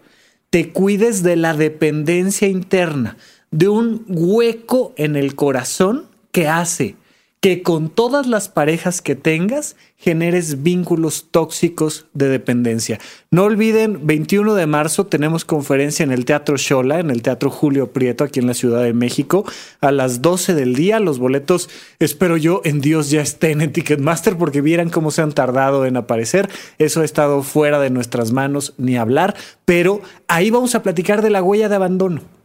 te 0.51 0.71
cuides 0.71 1.25
de 1.25 1.35
la 1.35 1.55
dependencia 1.55 2.47
interna, 2.47 3.17
de 3.51 3.69
un 3.69 4.05
hueco 4.07 4.95
en 4.99 5.17
el 5.17 5.35
corazón 5.35 6.07
que 6.31 6.47
hace 6.47 6.95
que 7.41 7.63
con 7.63 7.89
todas 7.89 8.27
las 8.27 8.51
parejas 8.51 9.01
que 9.01 9.17
tengas 9.17 9.75
generes 9.97 10.63
vínculos 10.63 11.29
tóxicos 11.31 12.07
de 12.13 12.29
dependencia. 12.29 12.99
No 13.31 13.45
olviden, 13.45 14.07
21 14.07 14.55
de 14.55 14.67
marzo 14.67 15.07
tenemos 15.07 15.47
conferencia 15.47 16.03
en 16.03 16.13
el 16.13 16.27
Teatro 16.27 16.59
Shola, 16.59 17.01
en 17.01 17.11
el 17.11 17.23
Teatro 17.23 17.51
Julio 17.51 17.93
Prieto, 17.93 18.25
aquí 18.25 18.41
en 18.41 18.47
la 18.47 18.55
Ciudad 18.55 18.83
de 18.83 18.93
México, 18.93 19.45
a 19.81 19.91
las 19.91 20.21
12 20.21 20.55
del 20.55 20.75
día. 20.75 21.01
Los 21.01 21.19
boletos, 21.19 21.71
espero 21.99 22.37
yo, 22.37 22.61
en 22.65 22.83
Dios 22.83 23.11
ya 23.11 23.23
estén 23.23 23.63
en 23.63 23.73
Ticketmaster 23.73 24.37
porque 24.37 24.61
vieran 24.61 24.91
cómo 24.91 25.11
se 25.11 25.23
han 25.23 25.33
tardado 25.33 25.87
en 25.87 25.97
aparecer. 25.97 26.51
Eso 26.79 27.01
ha 27.01 27.05
estado 27.07 27.43
fuera 27.43 27.81
de 27.81 27.89
nuestras 27.89 28.33
manos, 28.33 28.75
ni 28.77 28.99
hablar, 28.99 29.35
pero 29.65 30.03
ahí 30.29 30.51
vamos 30.51 30.75
a 30.75 30.83
platicar 30.83 31.23
de 31.23 31.31
la 31.31 31.43
huella 31.43 31.71
de 31.71 31.77
abandono 31.77 32.40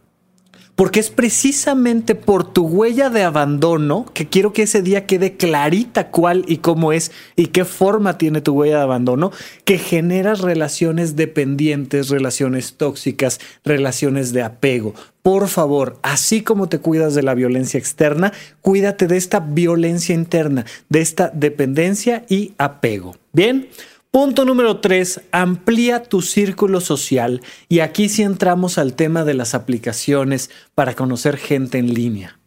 porque 0.76 1.00
es 1.00 1.10
precisamente 1.10 2.14
por 2.14 2.52
tu 2.52 2.66
huella 2.66 3.08
de 3.10 3.24
abandono 3.24 4.04
que 4.12 4.28
quiero 4.28 4.52
que 4.52 4.62
ese 4.62 4.82
día 4.82 5.06
quede 5.06 5.36
clarita 5.36 6.10
cuál 6.10 6.44
y 6.46 6.58
cómo 6.58 6.92
es 6.92 7.10
y 7.34 7.46
qué 7.46 7.64
forma 7.64 8.18
tiene 8.18 8.42
tu 8.42 8.52
huella 8.52 8.76
de 8.76 8.82
abandono, 8.82 9.32
que 9.64 9.78
generas 9.78 10.40
relaciones 10.40 11.16
dependientes, 11.16 12.10
relaciones 12.10 12.74
tóxicas, 12.74 13.40
relaciones 13.64 14.32
de 14.32 14.42
apego. 14.42 14.94
Por 15.22 15.48
favor, 15.48 15.98
así 16.02 16.42
como 16.42 16.68
te 16.68 16.78
cuidas 16.78 17.14
de 17.14 17.22
la 17.22 17.34
violencia 17.34 17.78
externa, 17.78 18.32
cuídate 18.60 19.06
de 19.06 19.16
esta 19.16 19.40
violencia 19.40 20.14
interna, 20.14 20.66
de 20.90 21.00
esta 21.00 21.30
dependencia 21.34 22.24
y 22.28 22.52
apego. 22.58 23.16
Bien. 23.32 23.68
Punto 24.16 24.46
número 24.46 24.78
tres, 24.78 25.20
amplía 25.30 26.02
tu 26.02 26.22
círculo 26.22 26.80
social. 26.80 27.42
Y 27.68 27.80
aquí 27.80 28.08
sí 28.08 28.22
entramos 28.22 28.78
al 28.78 28.94
tema 28.94 29.24
de 29.24 29.34
las 29.34 29.54
aplicaciones 29.54 30.48
para 30.74 30.94
conocer 30.94 31.36
gente 31.36 31.76
en 31.76 31.92
línea. 31.92 32.38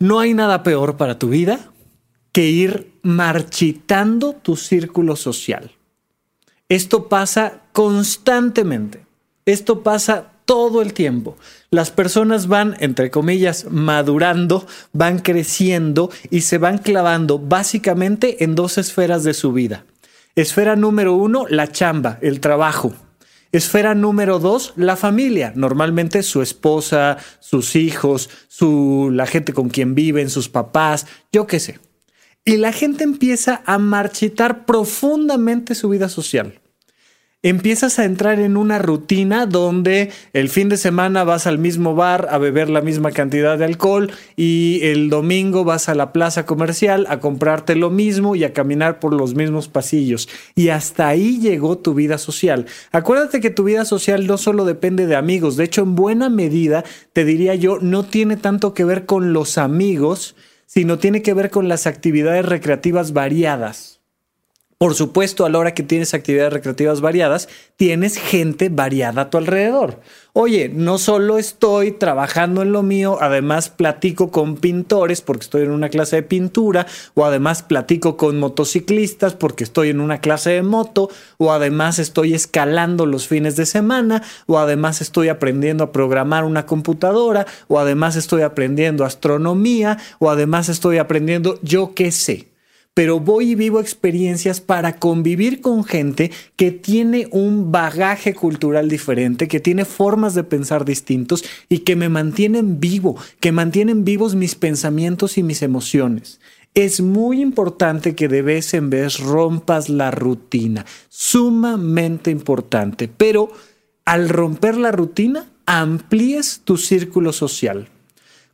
No 0.00 0.18
hay 0.18 0.34
nada 0.34 0.64
peor 0.64 0.96
para 0.96 1.20
tu 1.20 1.28
vida 1.28 1.70
que 2.32 2.50
ir 2.50 2.90
marchitando 3.02 4.32
tu 4.32 4.56
círculo 4.56 5.14
social. 5.14 5.70
Esto 6.68 7.08
pasa 7.08 7.60
constantemente. 7.72 9.06
Esto 9.46 9.84
pasa 9.84 10.32
todo 10.46 10.82
el 10.82 10.94
tiempo. 10.94 11.36
Las 11.70 11.92
personas 11.92 12.48
van, 12.48 12.74
entre 12.80 13.12
comillas, 13.12 13.66
madurando, 13.70 14.66
van 14.92 15.20
creciendo 15.20 16.10
y 16.28 16.40
se 16.40 16.58
van 16.58 16.78
clavando 16.78 17.38
básicamente 17.38 18.42
en 18.42 18.56
dos 18.56 18.78
esferas 18.78 19.22
de 19.22 19.32
su 19.32 19.52
vida 19.52 19.84
Esfera 20.36 20.74
número 20.74 21.14
uno, 21.14 21.46
la 21.48 21.70
chamba, 21.70 22.18
el 22.20 22.40
trabajo. 22.40 22.92
Esfera 23.52 23.94
número 23.94 24.40
dos, 24.40 24.72
la 24.76 24.96
familia. 24.96 25.52
Normalmente 25.54 26.24
su 26.24 26.42
esposa, 26.42 27.18
sus 27.38 27.76
hijos, 27.76 28.28
su, 28.48 29.10
la 29.12 29.26
gente 29.26 29.52
con 29.52 29.68
quien 29.68 29.94
viven, 29.94 30.30
sus 30.30 30.48
papás, 30.48 31.06
yo 31.32 31.46
qué 31.46 31.60
sé. 31.60 31.78
Y 32.44 32.56
la 32.56 32.72
gente 32.72 33.04
empieza 33.04 33.62
a 33.64 33.78
marchitar 33.78 34.66
profundamente 34.66 35.76
su 35.76 35.88
vida 35.88 36.08
social 36.08 36.60
empiezas 37.44 37.98
a 37.98 38.06
entrar 38.06 38.40
en 38.40 38.56
una 38.56 38.78
rutina 38.78 39.44
donde 39.44 40.10
el 40.32 40.48
fin 40.48 40.70
de 40.70 40.78
semana 40.78 41.24
vas 41.24 41.46
al 41.46 41.58
mismo 41.58 41.94
bar 41.94 42.26
a 42.30 42.38
beber 42.38 42.70
la 42.70 42.80
misma 42.80 43.12
cantidad 43.12 43.58
de 43.58 43.66
alcohol 43.66 44.10
y 44.34 44.80
el 44.82 45.10
domingo 45.10 45.62
vas 45.62 45.90
a 45.90 45.94
la 45.94 46.10
plaza 46.10 46.46
comercial 46.46 47.06
a 47.10 47.20
comprarte 47.20 47.76
lo 47.76 47.90
mismo 47.90 48.34
y 48.34 48.44
a 48.44 48.54
caminar 48.54 48.98
por 48.98 49.12
los 49.12 49.34
mismos 49.34 49.68
pasillos. 49.68 50.26
Y 50.54 50.70
hasta 50.70 51.06
ahí 51.06 51.38
llegó 51.38 51.76
tu 51.76 51.92
vida 51.92 52.16
social. 52.16 52.64
Acuérdate 52.92 53.40
que 53.40 53.50
tu 53.50 53.64
vida 53.64 53.84
social 53.84 54.26
no 54.26 54.38
solo 54.38 54.64
depende 54.64 55.06
de 55.06 55.14
amigos, 55.14 55.56
de 55.58 55.64
hecho 55.64 55.82
en 55.82 55.96
buena 55.96 56.30
medida, 56.30 56.82
te 57.12 57.26
diría 57.26 57.54
yo, 57.54 57.78
no 57.78 58.04
tiene 58.04 58.38
tanto 58.38 58.72
que 58.72 58.84
ver 58.84 59.04
con 59.04 59.34
los 59.34 59.58
amigos, 59.58 60.34
sino 60.64 60.98
tiene 60.98 61.20
que 61.20 61.34
ver 61.34 61.50
con 61.50 61.68
las 61.68 61.86
actividades 61.86 62.46
recreativas 62.46 63.12
variadas. 63.12 63.93
Por 64.84 64.94
supuesto, 64.94 65.46
a 65.46 65.48
la 65.48 65.58
hora 65.58 65.72
que 65.72 65.82
tienes 65.82 66.12
actividades 66.12 66.52
recreativas 66.52 67.00
variadas, 67.00 67.48
tienes 67.76 68.18
gente 68.18 68.68
variada 68.68 69.22
a 69.22 69.30
tu 69.30 69.38
alrededor. 69.38 70.02
Oye, 70.34 70.68
no 70.68 70.98
solo 70.98 71.38
estoy 71.38 71.92
trabajando 71.92 72.60
en 72.60 72.72
lo 72.72 72.82
mío, 72.82 73.16
además 73.18 73.70
platico 73.70 74.30
con 74.30 74.56
pintores 74.56 75.22
porque 75.22 75.44
estoy 75.44 75.62
en 75.62 75.70
una 75.70 75.88
clase 75.88 76.16
de 76.16 76.22
pintura, 76.22 76.86
o 77.14 77.24
además 77.24 77.62
platico 77.62 78.18
con 78.18 78.38
motociclistas 78.38 79.32
porque 79.32 79.64
estoy 79.64 79.88
en 79.88 80.00
una 80.00 80.20
clase 80.20 80.50
de 80.50 80.62
moto, 80.62 81.08
o 81.38 81.50
además 81.50 81.98
estoy 81.98 82.34
escalando 82.34 83.06
los 83.06 83.26
fines 83.26 83.56
de 83.56 83.64
semana, 83.64 84.22
o 84.44 84.58
además 84.58 85.00
estoy 85.00 85.30
aprendiendo 85.30 85.84
a 85.84 85.92
programar 85.92 86.44
una 86.44 86.66
computadora, 86.66 87.46
o 87.68 87.78
además 87.78 88.16
estoy 88.16 88.42
aprendiendo 88.42 89.06
astronomía, 89.06 89.96
o 90.18 90.28
además 90.28 90.68
estoy 90.68 90.98
aprendiendo 90.98 91.58
yo 91.62 91.94
qué 91.94 92.12
sé 92.12 92.53
pero 92.94 93.18
voy 93.18 93.50
y 93.50 93.54
vivo 93.56 93.80
experiencias 93.80 94.60
para 94.60 94.96
convivir 94.98 95.60
con 95.60 95.84
gente 95.84 96.30
que 96.56 96.70
tiene 96.70 97.28
un 97.32 97.72
bagaje 97.72 98.34
cultural 98.34 98.88
diferente, 98.88 99.48
que 99.48 99.58
tiene 99.58 99.84
formas 99.84 100.34
de 100.34 100.44
pensar 100.44 100.84
distintos 100.84 101.44
y 101.68 101.80
que 101.80 101.96
me 101.96 102.08
mantienen 102.08 102.78
vivo, 102.78 103.16
que 103.40 103.50
mantienen 103.50 104.04
vivos 104.04 104.36
mis 104.36 104.54
pensamientos 104.54 105.36
y 105.36 105.42
mis 105.42 105.62
emociones. 105.62 106.40
Es 106.74 107.00
muy 107.00 107.40
importante 107.40 108.14
que 108.14 108.28
de 108.28 108.42
vez 108.42 108.74
en 108.74 108.90
vez 108.90 109.18
rompas 109.18 109.88
la 109.88 110.10
rutina, 110.10 110.86
sumamente 111.08 112.30
importante, 112.30 113.08
pero 113.08 113.50
al 114.04 114.28
romper 114.28 114.76
la 114.76 114.92
rutina, 114.92 115.46
amplíes 115.66 116.62
tu 116.64 116.76
círculo 116.76 117.32
social. 117.32 117.88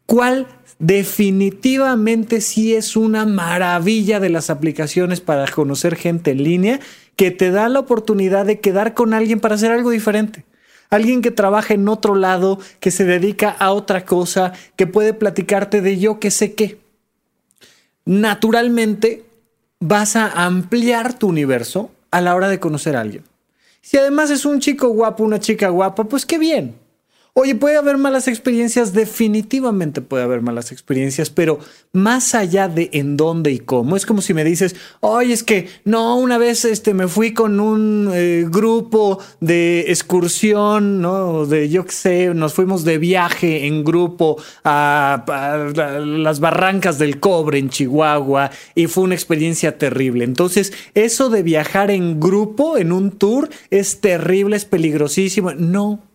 ¿Cuál 0.06 0.46
definitivamente 0.80 2.40
sí 2.40 2.74
es 2.74 2.96
una 2.96 3.26
maravilla 3.26 4.18
de 4.18 4.30
las 4.30 4.50
aplicaciones 4.50 5.20
para 5.20 5.46
conocer 5.46 5.94
gente 5.94 6.32
en 6.32 6.42
línea 6.42 6.80
que 7.16 7.30
te 7.30 7.50
da 7.50 7.68
la 7.68 7.80
oportunidad 7.80 8.46
de 8.46 8.60
quedar 8.60 8.94
con 8.94 9.14
alguien 9.14 9.40
para 9.40 9.54
hacer 9.54 9.70
algo 9.70 9.90
diferente. 9.90 10.44
Alguien 10.88 11.22
que 11.22 11.30
trabaja 11.30 11.74
en 11.74 11.86
otro 11.86 12.16
lado, 12.16 12.58
que 12.80 12.90
se 12.90 13.04
dedica 13.04 13.50
a 13.50 13.72
otra 13.72 14.04
cosa, 14.04 14.52
que 14.74 14.88
puede 14.88 15.12
platicarte 15.12 15.82
de 15.82 15.98
yo 15.98 16.18
que 16.18 16.32
sé 16.32 16.54
qué. 16.54 16.80
Naturalmente 18.06 19.22
vas 19.78 20.16
a 20.16 20.30
ampliar 20.46 21.16
tu 21.16 21.28
universo 21.28 21.92
a 22.10 22.20
la 22.20 22.34
hora 22.34 22.48
de 22.48 22.58
conocer 22.58 22.96
a 22.96 23.02
alguien. 23.02 23.22
Si 23.82 23.98
además 23.98 24.30
es 24.30 24.44
un 24.44 24.60
chico 24.60 24.88
guapo, 24.88 25.22
una 25.22 25.38
chica 25.38 25.68
guapa, 25.68 26.04
pues 26.04 26.26
qué 26.26 26.38
bien. 26.38 26.74
Oye, 27.32 27.54
puede 27.54 27.76
haber 27.76 27.96
malas 27.96 28.26
experiencias, 28.26 28.92
definitivamente 28.92 30.00
puede 30.00 30.24
haber 30.24 30.42
malas 30.42 30.72
experiencias, 30.72 31.30
pero 31.30 31.60
más 31.92 32.34
allá 32.34 32.68
de 32.68 32.90
en 32.92 33.16
dónde 33.16 33.52
y 33.52 33.60
cómo, 33.60 33.96
es 33.96 34.04
como 34.04 34.20
si 34.20 34.34
me 34.34 34.44
dices, 34.44 34.74
oye, 35.00 35.32
es 35.32 35.44
que 35.44 35.68
no, 35.84 36.16
una 36.16 36.38
vez 36.38 36.64
este, 36.64 36.92
me 36.92 37.06
fui 37.06 37.32
con 37.32 37.60
un 37.60 38.10
eh, 38.12 38.46
grupo 38.48 39.20
de 39.40 39.86
excursión, 39.88 41.00
¿no? 41.00 41.46
De 41.46 41.68
yo 41.68 41.84
qué 41.84 41.92
sé, 41.92 42.34
nos 42.34 42.54
fuimos 42.54 42.84
de 42.84 42.98
viaje 42.98 43.66
en 43.66 43.84
grupo 43.84 44.36
a, 44.64 45.24
a 45.28 45.56
las 46.00 46.40
barrancas 46.40 46.98
del 46.98 47.20
cobre 47.20 47.58
en 47.58 47.70
Chihuahua 47.70 48.50
y 48.74 48.86
fue 48.88 49.04
una 49.04 49.14
experiencia 49.14 49.78
terrible. 49.78 50.24
Entonces, 50.24 50.72
eso 50.94 51.30
de 51.30 51.42
viajar 51.42 51.90
en 51.90 52.18
grupo, 52.18 52.76
en 52.76 52.92
un 52.92 53.12
tour, 53.12 53.48
es 53.70 54.00
terrible, 54.00 54.56
es 54.56 54.64
peligrosísimo. 54.64 55.52
No, 55.54 56.09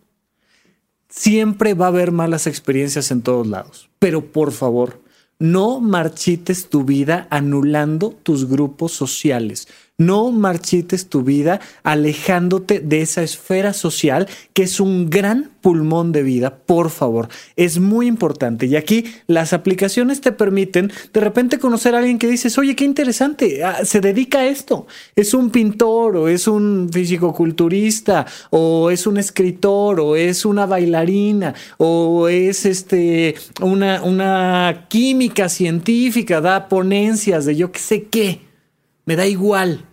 Siempre 1.16 1.72
va 1.72 1.86
a 1.86 1.88
haber 1.88 2.12
malas 2.12 2.46
experiencias 2.46 3.10
en 3.10 3.22
todos 3.22 3.46
lados, 3.46 3.88
pero 3.98 4.32
por 4.32 4.52
favor, 4.52 5.00
no 5.38 5.80
marchites 5.80 6.68
tu 6.68 6.84
vida 6.84 7.26
anulando 7.30 8.10
tus 8.10 8.46
grupos 8.46 8.92
sociales. 8.92 9.66
No 9.98 10.30
marchites 10.30 11.08
tu 11.08 11.22
vida 11.22 11.58
alejándote 11.82 12.80
de 12.80 13.00
esa 13.00 13.22
esfera 13.22 13.72
social 13.72 14.28
que 14.52 14.64
es 14.64 14.78
un 14.78 15.08
gran 15.08 15.52
pulmón 15.62 16.12
de 16.12 16.22
vida, 16.22 16.58
por 16.58 16.90
favor. 16.90 17.28
Es 17.56 17.78
muy 17.78 18.06
importante. 18.06 18.66
Y 18.66 18.76
aquí 18.76 19.06
las 19.26 19.54
aplicaciones 19.54 20.20
te 20.20 20.32
permiten 20.32 20.92
de 21.14 21.20
repente 21.20 21.58
conocer 21.58 21.94
a 21.94 21.98
alguien 21.98 22.18
que 22.18 22.26
dices, 22.26 22.58
oye, 22.58 22.76
qué 22.76 22.84
interesante, 22.84 23.64
ah, 23.64 23.86
se 23.86 24.02
dedica 24.02 24.40
a 24.40 24.46
esto. 24.46 24.86
Es 25.16 25.32
un 25.32 25.48
pintor 25.48 26.18
o 26.18 26.28
es 26.28 26.46
un 26.46 26.90
físico-culturista 26.92 28.26
o 28.50 28.90
es 28.90 29.06
un 29.06 29.16
escritor 29.16 29.98
o 30.00 30.14
es 30.14 30.44
una 30.44 30.66
bailarina 30.66 31.54
o 31.78 32.28
es 32.28 32.66
este, 32.66 33.34
una, 33.62 34.02
una 34.02 34.84
química 34.88 35.48
científica, 35.48 36.42
da 36.42 36.68
ponencias 36.68 37.46
de 37.46 37.56
yo 37.56 37.72
qué 37.72 37.78
sé 37.78 38.02
qué 38.04 38.45
me 39.06 39.16
da 39.16 39.26
igual, 39.26 39.84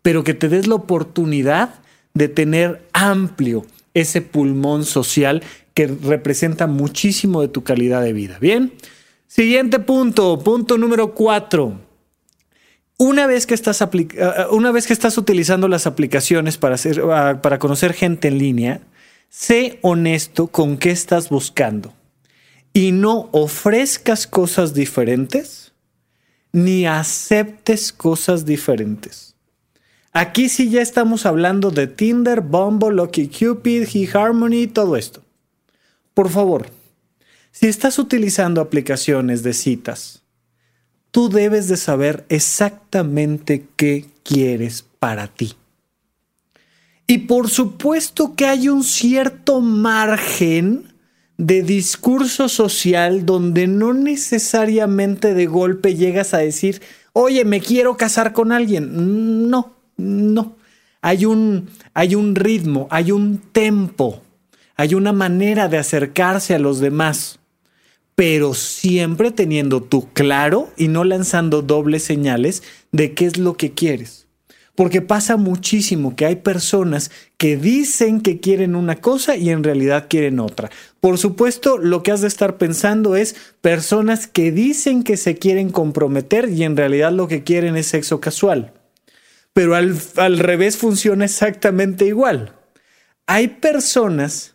pero 0.00 0.24
que 0.24 0.32
te 0.32 0.48
des 0.48 0.66
la 0.66 0.76
oportunidad 0.76 1.74
de 2.14 2.28
tener 2.28 2.88
amplio 2.92 3.66
ese 3.92 4.22
pulmón 4.22 4.84
social 4.84 5.42
que 5.74 5.86
representa 5.88 6.66
muchísimo 6.66 7.42
de 7.42 7.48
tu 7.48 7.64
calidad 7.64 8.02
de 8.02 8.12
vida. 8.12 8.38
Bien, 8.40 8.72
siguiente 9.26 9.80
punto, 9.80 10.38
punto 10.38 10.78
número 10.78 11.14
cuatro. 11.14 11.80
Una 12.96 13.26
vez 13.26 13.46
que 13.46 13.54
estás, 13.54 13.82
eh, 13.82 13.86
una 14.52 14.70
vez 14.70 14.86
que 14.86 14.92
estás 14.92 15.18
utilizando 15.18 15.66
las 15.66 15.86
aplicaciones 15.86 16.58
para, 16.58 16.76
hacer, 16.76 17.02
ah, 17.10 17.40
para 17.42 17.58
conocer 17.58 17.92
gente 17.92 18.28
en 18.28 18.38
línea, 18.38 18.80
sé 19.28 19.80
honesto 19.82 20.46
con 20.46 20.76
qué 20.76 20.90
estás 20.90 21.28
buscando 21.28 21.92
y 22.72 22.92
no 22.92 23.28
ofrezcas 23.32 24.28
cosas 24.28 24.74
diferentes 24.74 25.63
ni 26.54 26.86
aceptes 26.86 27.92
cosas 27.92 28.46
diferentes. 28.46 29.34
Aquí 30.12 30.48
sí 30.48 30.70
ya 30.70 30.82
estamos 30.82 31.26
hablando 31.26 31.72
de 31.72 31.88
Tinder, 31.88 32.42
Bumble, 32.42 32.94
Lucky 32.94 33.26
Cupid, 33.26 33.88
eHarmony, 33.92 34.68
todo 34.68 34.94
esto. 34.94 35.20
Por 36.14 36.30
favor, 36.30 36.68
si 37.50 37.66
estás 37.66 37.98
utilizando 37.98 38.60
aplicaciones 38.60 39.42
de 39.42 39.52
citas, 39.52 40.22
tú 41.10 41.28
debes 41.28 41.66
de 41.66 41.76
saber 41.76 42.24
exactamente 42.28 43.66
qué 43.74 44.06
quieres 44.22 44.84
para 45.00 45.26
ti. 45.26 45.54
Y 47.08 47.18
por 47.18 47.50
supuesto 47.50 48.36
que 48.36 48.46
hay 48.46 48.68
un 48.68 48.84
cierto 48.84 49.60
margen 49.60 50.93
de 51.36 51.62
discurso 51.62 52.48
social 52.48 53.26
donde 53.26 53.66
no 53.66 53.92
necesariamente 53.92 55.34
de 55.34 55.46
golpe 55.46 55.94
llegas 55.94 56.34
a 56.34 56.38
decir, 56.38 56.80
oye, 57.12 57.44
me 57.44 57.60
quiero 57.60 57.96
casar 57.96 58.32
con 58.32 58.52
alguien. 58.52 59.48
No, 59.50 59.74
no. 59.96 60.56
Hay 61.00 61.26
un, 61.26 61.68
hay 61.92 62.14
un 62.14 62.34
ritmo, 62.34 62.86
hay 62.90 63.12
un 63.12 63.38
tempo, 63.38 64.22
hay 64.76 64.94
una 64.94 65.12
manera 65.12 65.68
de 65.68 65.78
acercarse 65.78 66.54
a 66.54 66.58
los 66.58 66.80
demás, 66.80 67.38
pero 68.14 68.54
siempre 68.54 69.30
teniendo 69.30 69.82
tú 69.82 70.08
claro 70.12 70.72
y 70.76 70.88
no 70.88 71.04
lanzando 71.04 71.60
dobles 71.60 72.04
señales 72.04 72.62
de 72.90 73.12
qué 73.12 73.26
es 73.26 73.36
lo 73.36 73.56
que 73.56 73.72
quieres. 73.72 74.26
Porque 74.74 75.02
pasa 75.02 75.36
muchísimo 75.36 76.16
que 76.16 76.26
hay 76.26 76.36
personas 76.36 77.10
que 77.36 77.56
dicen 77.56 78.20
que 78.20 78.40
quieren 78.40 78.74
una 78.74 78.96
cosa 78.96 79.36
y 79.36 79.50
en 79.50 79.62
realidad 79.62 80.06
quieren 80.08 80.40
otra. 80.40 80.70
Por 81.00 81.18
supuesto, 81.18 81.78
lo 81.78 82.02
que 82.02 82.10
has 82.10 82.22
de 82.22 82.28
estar 82.28 82.58
pensando 82.58 83.14
es 83.14 83.36
personas 83.60 84.26
que 84.26 84.50
dicen 84.50 85.04
que 85.04 85.16
se 85.16 85.36
quieren 85.36 85.70
comprometer 85.70 86.48
y 86.48 86.64
en 86.64 86.76
realidad 86.76 87.12
lo 87.12 87.28
que 87.28 87.44
quieren 87.44 87.76
es 87.76 87.86
sexo 87.86 88.20
casual. 88.20 88.72
Pero 89.52 89.76
al, 89.76 89.96
al 90.16 90.38
revés 90.40 90.76
funciona 90.76 91.24
exactamente 91.26 92.06
igual. 92.06 92.54
Hay 93.26 93.48
personas 93.48 94.54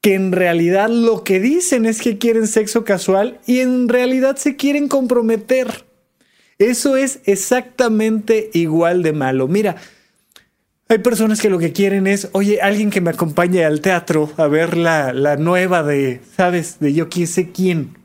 que 0.00 0.14
en 0.14 0.32
realidad 0.32 0.88
lo 0.88 1.24
que 1.24 1.40
dicen 1.40 1.86
es 1.86 2.00
que 2.00 2.18
quieren 2.18 2.46
sexo 2.46 2.84
casual 2.84 3.40
y 3.46 3.60
en 3.60 3.88
realidad 3.88 4.36
se 4.36 4.56
quieren 4.56 4.88
comprometer. 4.88 5.87
Eso 6.58 6.96
es 6.96 7.20
exactamente 7.24 8.50
igual 8.52 9.02
de 9.02 9.12
malo. 9.12 9.46
Mira, 9.46 9.76
hay 10.88 10.98
personas 10.98 11.40
que 11.40 11.50
lo 11.50 11.58
que 11.58 11.72
quieren 11.72 12.06
es, 12.06 12.30
oye, 12.32 12.60
alguien 12.60 12.90
que 12.90 13.00
me 13.00 13.10
acompañe 13.10 13.64
al 13.64 13.80
teatro 13.80 14.32
a 14.36 14.48
ver 14.48 14.76
la, 14.76 15.12
la 15.12 15.36
nueva 15.36 15.82
de, 15.82 16.20
¿sabes? 16.36 16.80
De 16.80 16.94
yo 16.94 17.08
quién 17.08 17.26
sé 17.26 17.52
quién. 17.52 17.96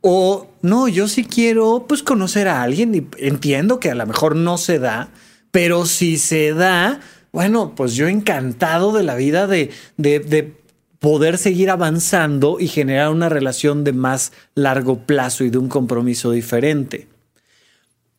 O 0.00 0.48
no, 0.62 0.86
yo 0.86 1.08
sí 1.08 1.24
quiero 1.24 1.86
pues 1.88 2.02
conocer 2.02 2.46
a 2.46 2.62
alguien 2.62 2.94
y 2.94 3.06
entiendo 3.18 3.80
que 3.80 3.90
a 3.90 3.94
lo 3.94 4.06
mejor 4.06 4.36
no 4.36 4.58
se 4.58 4.78
da, 4.78 5.08
pero 5.50 5.86
si 5.86 6.18
se 6.18 6.52
da, 6.52 7.00
bueno, 7.32 7.74
pues 7.74 7.94
yo 7.94 8.06
encantado 8.08 8.92
de 8.92 9.02
la 9.02 9.14
vida 9.14 9.46
de, 9.46 9.70
de, 9.96 10.20
de 10.20 10.52
poder 10.98 11.38
seguir 11.38 11.70
avanzando 11.70 12.58
y 12.60 12.68
generar 12.68 13.08
una 13.08 13.30
relación 13.30 13.82
de 13.82 13.94
más 13.94 14.32
largo 14.54 14.98
plazo 15.06 15.42
y 15.44 15.50
de 15.50 15.58
un 15.58 15.68
compromiso 15.68 16.30
diferente. 16.30 17.13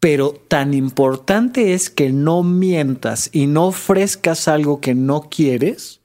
Pero 0.06 0.34
tan 0.34 0.76
importante 0.76 1.74
es 1.74 1.90
que 1.90 2.12
no 2.12 2.44
mientas 2.44 3.32
y 3.34 3.48
no 3.48 3.66
ofrezcas 3.66 4.48
algo 4.48 4.80
que 4.80 4.94
no 4.94 5.30
quieres, 5.32 6.00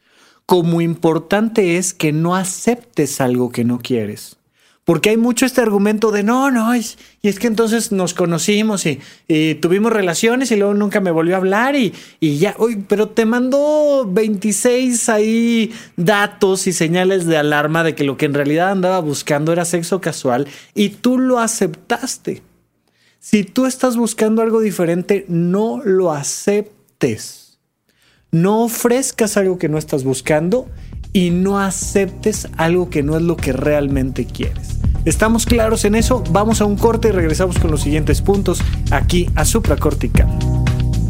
como 0.47 0.81
importante 0.81 1.77
es 1.77 1.93
que 1.93 2.11
no 2.11 2.35
aceptes 2.35 3.21
algo 3.21 3.53
que 3.53 3.63
no 3.63 3.79
quieres. 3.79 4.39
Porque 4.85 5.11
hay 5.11 5.19
mucho 5.19 5.45
este 5.45 5.61
argumento 5.61 6.13
de 6.13 6.23
no, 6.23 6.51
no, 6.51 6.75
y 6.75 6.83
es 7.23 7.39
que 7.39 7.47
entonces 7.47 7.93
nos 7.93 8.15
conocimos 8.15 8.87
y, 8.87 9.01
tuvimos 9.57 9.93
relaciones 9.93 10.51
y 10.51 10.57
luego 10.57 10.73
nunca 10.73 11.01
me 11.01 11.11
volvió 11.11 11.35
a 11.35 11.39
hablar 11.39 11.77
y, 11.77 11.93
ya, 12.39 12.57
uy, 12.59 12.83
pero 12.89 13.11
te 13.11 13.27
mandó 13.27 14.09
26 14.11 15.11
ahí 15.11 15.75
datos 15.99 16.67
y 16.67 16.73
señales 16.73 17.27
de 17.27 17.37
alarma 17.37 17.85
de 17.85 17.95
que 17.95 18.05
lo 18.05 18.17
que 18.17 18.25
en 18.25 18.33
realidad 18.33 18.71
andaba 18.71 19.01
buscando 19.01 19.53
era 19.53 19.67
sexo 19.67 20.01
casual 20.01 20.49
y 20.75 20.89
tú 20.89 21.19
lo 21.19 21.39
aceptaste. 21.39 22.49
Si 23.23 23.45
tú 23.45 23.67
estás 23.67 23.99
buscando 23.99 24.41
algo 24.41 24.61
diferente, 24.61 25.27
no 25.29 25.83
lo 25.85 26.11
aceptes. 26.11 27.59
No 28.33 28.63
ofrezcas 28.63 29.37
algo 29.37 29.59
que 29.59 29.69
no 29.69 29.77
estás 29.77 30.05
buscando 30.05 30.71
y 31.13 31.29
no 31.29 31.61
aceptes 31.61 32.49
algo 32.57 32.89
que 32.89 33.03
no 33.03 33.19
es 33.19 33.23
lo 33.23 33.37
que 33.37 33.53
realmente 33.53 34.25
quieres. 34.25 34.79
¿Estamos 35.05 35.45
claros 35.45 35.85
en 35.85 35.97
eso? 35.97 36.25
Vamos 36.31 36.63
a 36.63 36.65
un 36.65 36.77
corte 36.77 37.09
y 37.09 37.13
regresamos 37.13 37.59
con 37.59 37.71
los 37.71 37.83
siguientes 37.83 38.23
puntos 38.23 38.63
aquí 38.91 39.29
a 39.35 39.45
Supracortical. 39.45 40.29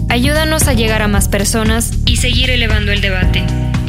Ayúdanos 0.09 0.67
a 0.67 0.73
llegar 0.73 1.03
a 1.03 1.09
más 1.09 1.29
personas 1.29 1.93
y 2.07 2.17
seguir 2.17 2.51
elevando 2.51 2.91
el 2.91 3.03
debate. 3.03 3.45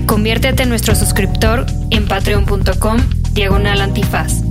Conviértete 0.06 0.62
en 0.62 0.70
nuestro 0.70 0.94
suscriptor 0.94 1.66
en 1.90 2.08
patreon.com 2.08 3.00
diagonal 3.34 3.82
antifaz. 3.82 4.51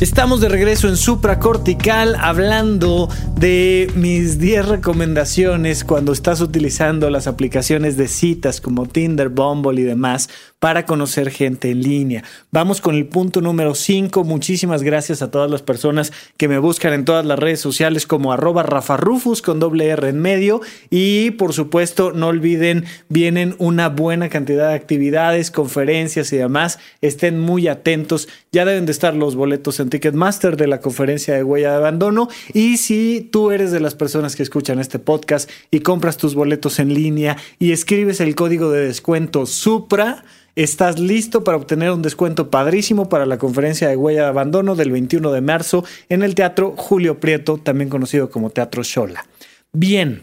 Estamos 0.00 0.40
de 0.40 0.48
regreso 0.48 0.88
en 0.88 0.96
Supracortical 0.96 2.14
hablando 2.20 3.08
de 3.34 3.90
mis 3.96 4.38
10 4.38 4.68
recomendaciones 4.68 5.82
cuando 5.82 6.12
estás 6.12 6.40
utilizando 6.40 7.10
las 7.10 7.26
aplicaciones 7.26 7.96
de 7.96 8.06
citas 8.06 8.60
como 8.60 8.86
Tinder, 8.86 9.28
Bumble 9.28 9.80
y 9.80 9.84
demás 9.84 10.28
para 10.58 10.86
conocer 10.86 11.30
gente 11.30 11.70
en 11.70 11.82
línea. 11.82 12.24
Vamos 12.50 12.80
con 12.80 12.96
el 12.96 13.06
punto 13.06 13.40
número 13.40 13.74
5. 13.74 14.24
Muchísimas 14.24 14.82
gracias 14.82 15.22
a 15.22 15.30
todas 15.30 15.50
las 15.50 15.62
personas 15.62 16.12
que 16.36 16.48
me 16.48 16.58
buscan 16.58 16.92
en 16.92 17.04
todas 17.04 17.24
las 17.24 17.38
redes 17.38 17.60
sociales 17.60 18.06
como 18.06 18.32
arroba 18.32 18.64
rafarufus 18.64 19.40
con 19.40 19.60
doble 19.60 19.86
R 19.86 20.08
en 20.08 20.20
medio. 20.20 20.60
Y 20.90 21.30
por 21.32 21.52
supuesto, 21.52 22.12
no 22.12 22.28
olviden, 22.28 22.84
vienen 23.08 23.54
una 23.58 23.88
buena 23.88 24.28
cantidad 24.28 24.70
de 24.70 24.74
actividades, 24.74 25.52
conferencias 25.52 26.32
y 26.32 26.38
demás. 26.38 26.80
Estén 27.02 27.38
muy 27.38 27.68
atentos. 27.68 28.28
Ya 28.50 28.64
deben 28.64 28.86
de 28.86 28.92
estar 28.92 29.14
los 29.14 29.36
boletos 29.36 29.78
en 29.78 29.90
Ticketmaster 29.90 30.56
de 30.56 30.66
la 30.66 30.80
conferencia 30.80 31.34
de 31.34 31.44
huella 31.44 31.70
de 31.70 31.76
abandono. 31.76 32.28
Y 32.52 32.78
si 32.78 33.28
tú 33.30 33.52
eres 33.52 33.70
de 33.70 33.80
las 33.80 33.94
personas 33.94 34.34
que 34.34 34.42
escuchan 34.42 34.80
este 34.80 34.98
podcast 34.98 35.48
y 35.70 35.80
compras 35.80 36.16
tus 36.16 36.34
boletos 36.34 36.80
en 36.80 36.92
línea 36.94 37.36
y 37.60 37.70
escribes 37.70 38.20
el 38.20 38.34
código 38.34 38.72
de 38.72 38.86
descuento 38.86 39.46
SUPRA, 39.46 40.24
estás 40.62 40.98
listo 40.98 41.44
para 41.44 41.56
obtener 41.56 41.92
un 41.92 42.02
descuento 42.02 42.50
padrísimo 42.50 43.08
para 43.08 43.26
la 43.26 43.38
conferencia 43.38 43.88
de 43.88 43.96
huella 43.96 44.22
de 44.22 44.28
abandono 44.28 44.74
del 44.74 44.90
21 44.90 45.30
de 45.30 45.40
marzo 45.40 45.84
en 46.08 46.24
el 46.24 46.34
Teatro 46.34 46.74
Julio 46.76 47.20
Prieto, 47.20 47.58
también 47.58 47.88
conocido 47.88 48.28
como 48.28 48.50
Teatro 48.50 48.82
Shola. 48.82 49.24
Bien, 49.72 50.20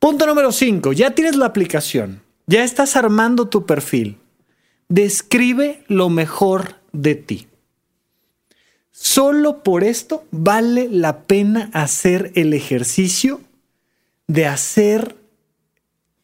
punto 0.00 0.26
número 0.26 0.50
5, 0.50 0.92
ya 0.94 1.14
tienes 1.14 1.36
la 1.36 1.46
aplicación, 1.46 2.22
ya 2.48 2.64
estás 2.64 2.96
armando 2.96 3.48
tu 3.48 3.66
perfil. 3.66 4.18
Describe 4.88 5.84
lo 5.86 6.08
mejor 6.08 6.74
de 6.92 7.14
ti. 7.14 7.46
Solo 8.90 9.62
por 9.62 9.84
esto 9.84 10.24
vale 10.32 10.88
la 10.90 11.20
pena 11.20 11.70
hacer 11.72 12.32
el 12.34 12.52
ejercicio 12.52 13.40
de 14.26 14.46
hacer 14.46 15.14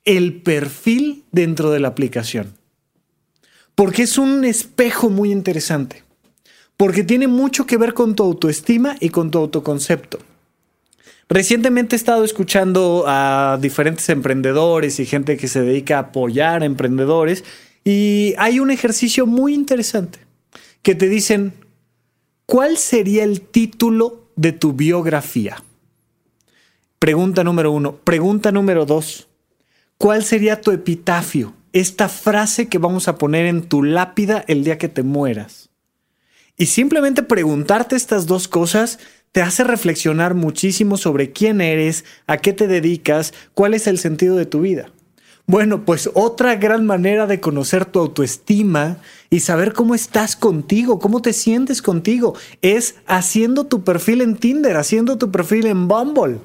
el 0.05 0.43
perfil 0.43 1.23
dentro 1.31 1.71
de 1.71 1.79
la 1.79 1.89
aplicación. 1.89 2.64
Porque 3.75 4.03
es 4.03 4.19
un 4.19 4.45
espejo 4.45 5.11
muy 5.11 5.33
interesante. 5.33 6.03
Porque 6.77 7.05
tiene 7.05 7.29
mucho 7.29 7.67
que 7.67 7.77
ver 7.77 7.95
con 7.95 8.15
tu 8.15 8.23
autoestima 8.23 8.97
y 9.01 9.11
con 9.11 9.31
tu 9.31 9.39
autoconcepto. 9.39 10.19
Recientemente 11.29 11.97
he 11.97 11.99
estado 11.99 12.25
escuchando 12.25 13.05
a 13.07 13.59
diferentes 13.61 14.09
emprendedores 14.09 15.01
y 15.01 15.07
gente 15.07 15.37
que 15.37 15.49
se 15.49 15.63
dedica 15.63 15.97
a 15.97 16.01
apoyar 16.01 16.63
a 16.63 16.67
emprendedores 16.67 17.45
y 17.83 18.35
hay 18.39 18.61
un 18.61 18.71
ejercicio 18.71 19.27
muy 19.27 19.55
interesante 19.55 20.19
que 20.83 20.95
te 20.95 21.09
dicen, 21.09 21.55
¿cuál 22.47 22.77
sería 22.77 23.25
el 23.25 23.41
título 23.41 24.29
de 24.37 24.53
tu 24.53 24.75
biografía? 24.75 25.63
Pregunta 26.99 27.43
número 27.43 27.73
uno. 27.73 27.97
Pregunta 27.97 28.53
número 28.53 28.85
dos. 28.85 29.29
¿Cuál 29.97 30.25
sería 30.25 30.61
tu 30.61 30.71
epitafio? 30.71 31.55
Esta 31.75 32.09
frase 32.09 32.69
que 32.69 32.79
vamos 32.79 33.09
a 33.09 33.19
poner 33.19 33.47
en 33.47 33.65
tu 33.65 33.83
lápida 33.83 34.45
el 34.47 34.63
día 34.63 34.79
que 34.79 34.89
te 34.89 35.03
mueras. 35.03 35.71
Y 36.57 36.67
simplemente 36.67 37.25
preguntarte 37.25 37.97
estas 37.97 38.29
dos 38.29 38.47
cosas 38.47 39.01
te 39.33 39.43
hace 39.43 39.65
reflexionar 39.65 40.35
muchísimo 40.35 40.97
sobre 40.97 41.33
quién 41.33 41.61
eres, 41.61 42.05
a 42.29 42.37
qué 42.37 42.53
te 42.53 42.69
dedicas, 42.69 43.35
cuál 43.55 43.75
es 43.75 43.89
el 43.89 43.99
sentido 43.99 44.37
de 44.37 44.47
tu 44.47 44.61
vida. 44.61 44.93
Bueno, 45.49 45.85
pues 45.85 46.09
otra 46.15 46.55
gran 46.55 46.87
manera 46.87 47.27
de 47.27 47.41
conocer 47.41 47.87
tu 47.87 47.99
autoestima 47.99 48.99
y 49.29 49.41
saber 49.41 49.73
cómo 49.73 49.97
estás 49.97 50.37
contigo, 50.37 51.01
cómo 51.01 51.23
te 51.23 51.33
sientes 51.33 51.83
contigo, 51.83 52.37
es 52.63 52.95
haciendo 53.07 53.65
tu 53.65 53.83
perfil 53.83 54.21
en 54.21 54.37
Tinder, 54.37 54.77
haciendo 54.77 55.19
tu 55.19 55.33
perfil 55.33 55.67
en 55.67 55.89
Bumble. 55.89 56.39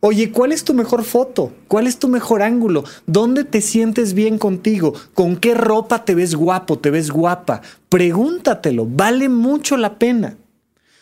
Oye, 0.00 0.30
¿cuál 0.30 0.52
es 0.52 0.62
tu 0.62 0.74
mejor 0.74 1.02
foto? 1.02 1.52
¿Cuál 1.66 1.88
es 1.88 1.98
tu 1.98 2.06
mejor 2.06 2.42
ángulo? 2.42 2.84
¿Dónde 3.06 3.42
te 3.42 3.60
sientes 3.60 4.14
bien 4.14 4.38
contigo? 4.38 4.94
¿Con 5.12 5.36
qué 5.36 5.54
ropa 5.54 6.04
te 6.04 6.14
ves 6.14 6.36
guapo, 6.36 6.78
te 6.78 6.90
ves 6.90 7.10
guapa? 7.10 7.62
Pregúntatelo, 7.88 8.86
vale 8.86 9.28
mucho 9.28 9.76
la 9.76 9.98
pena. 9.98 10.36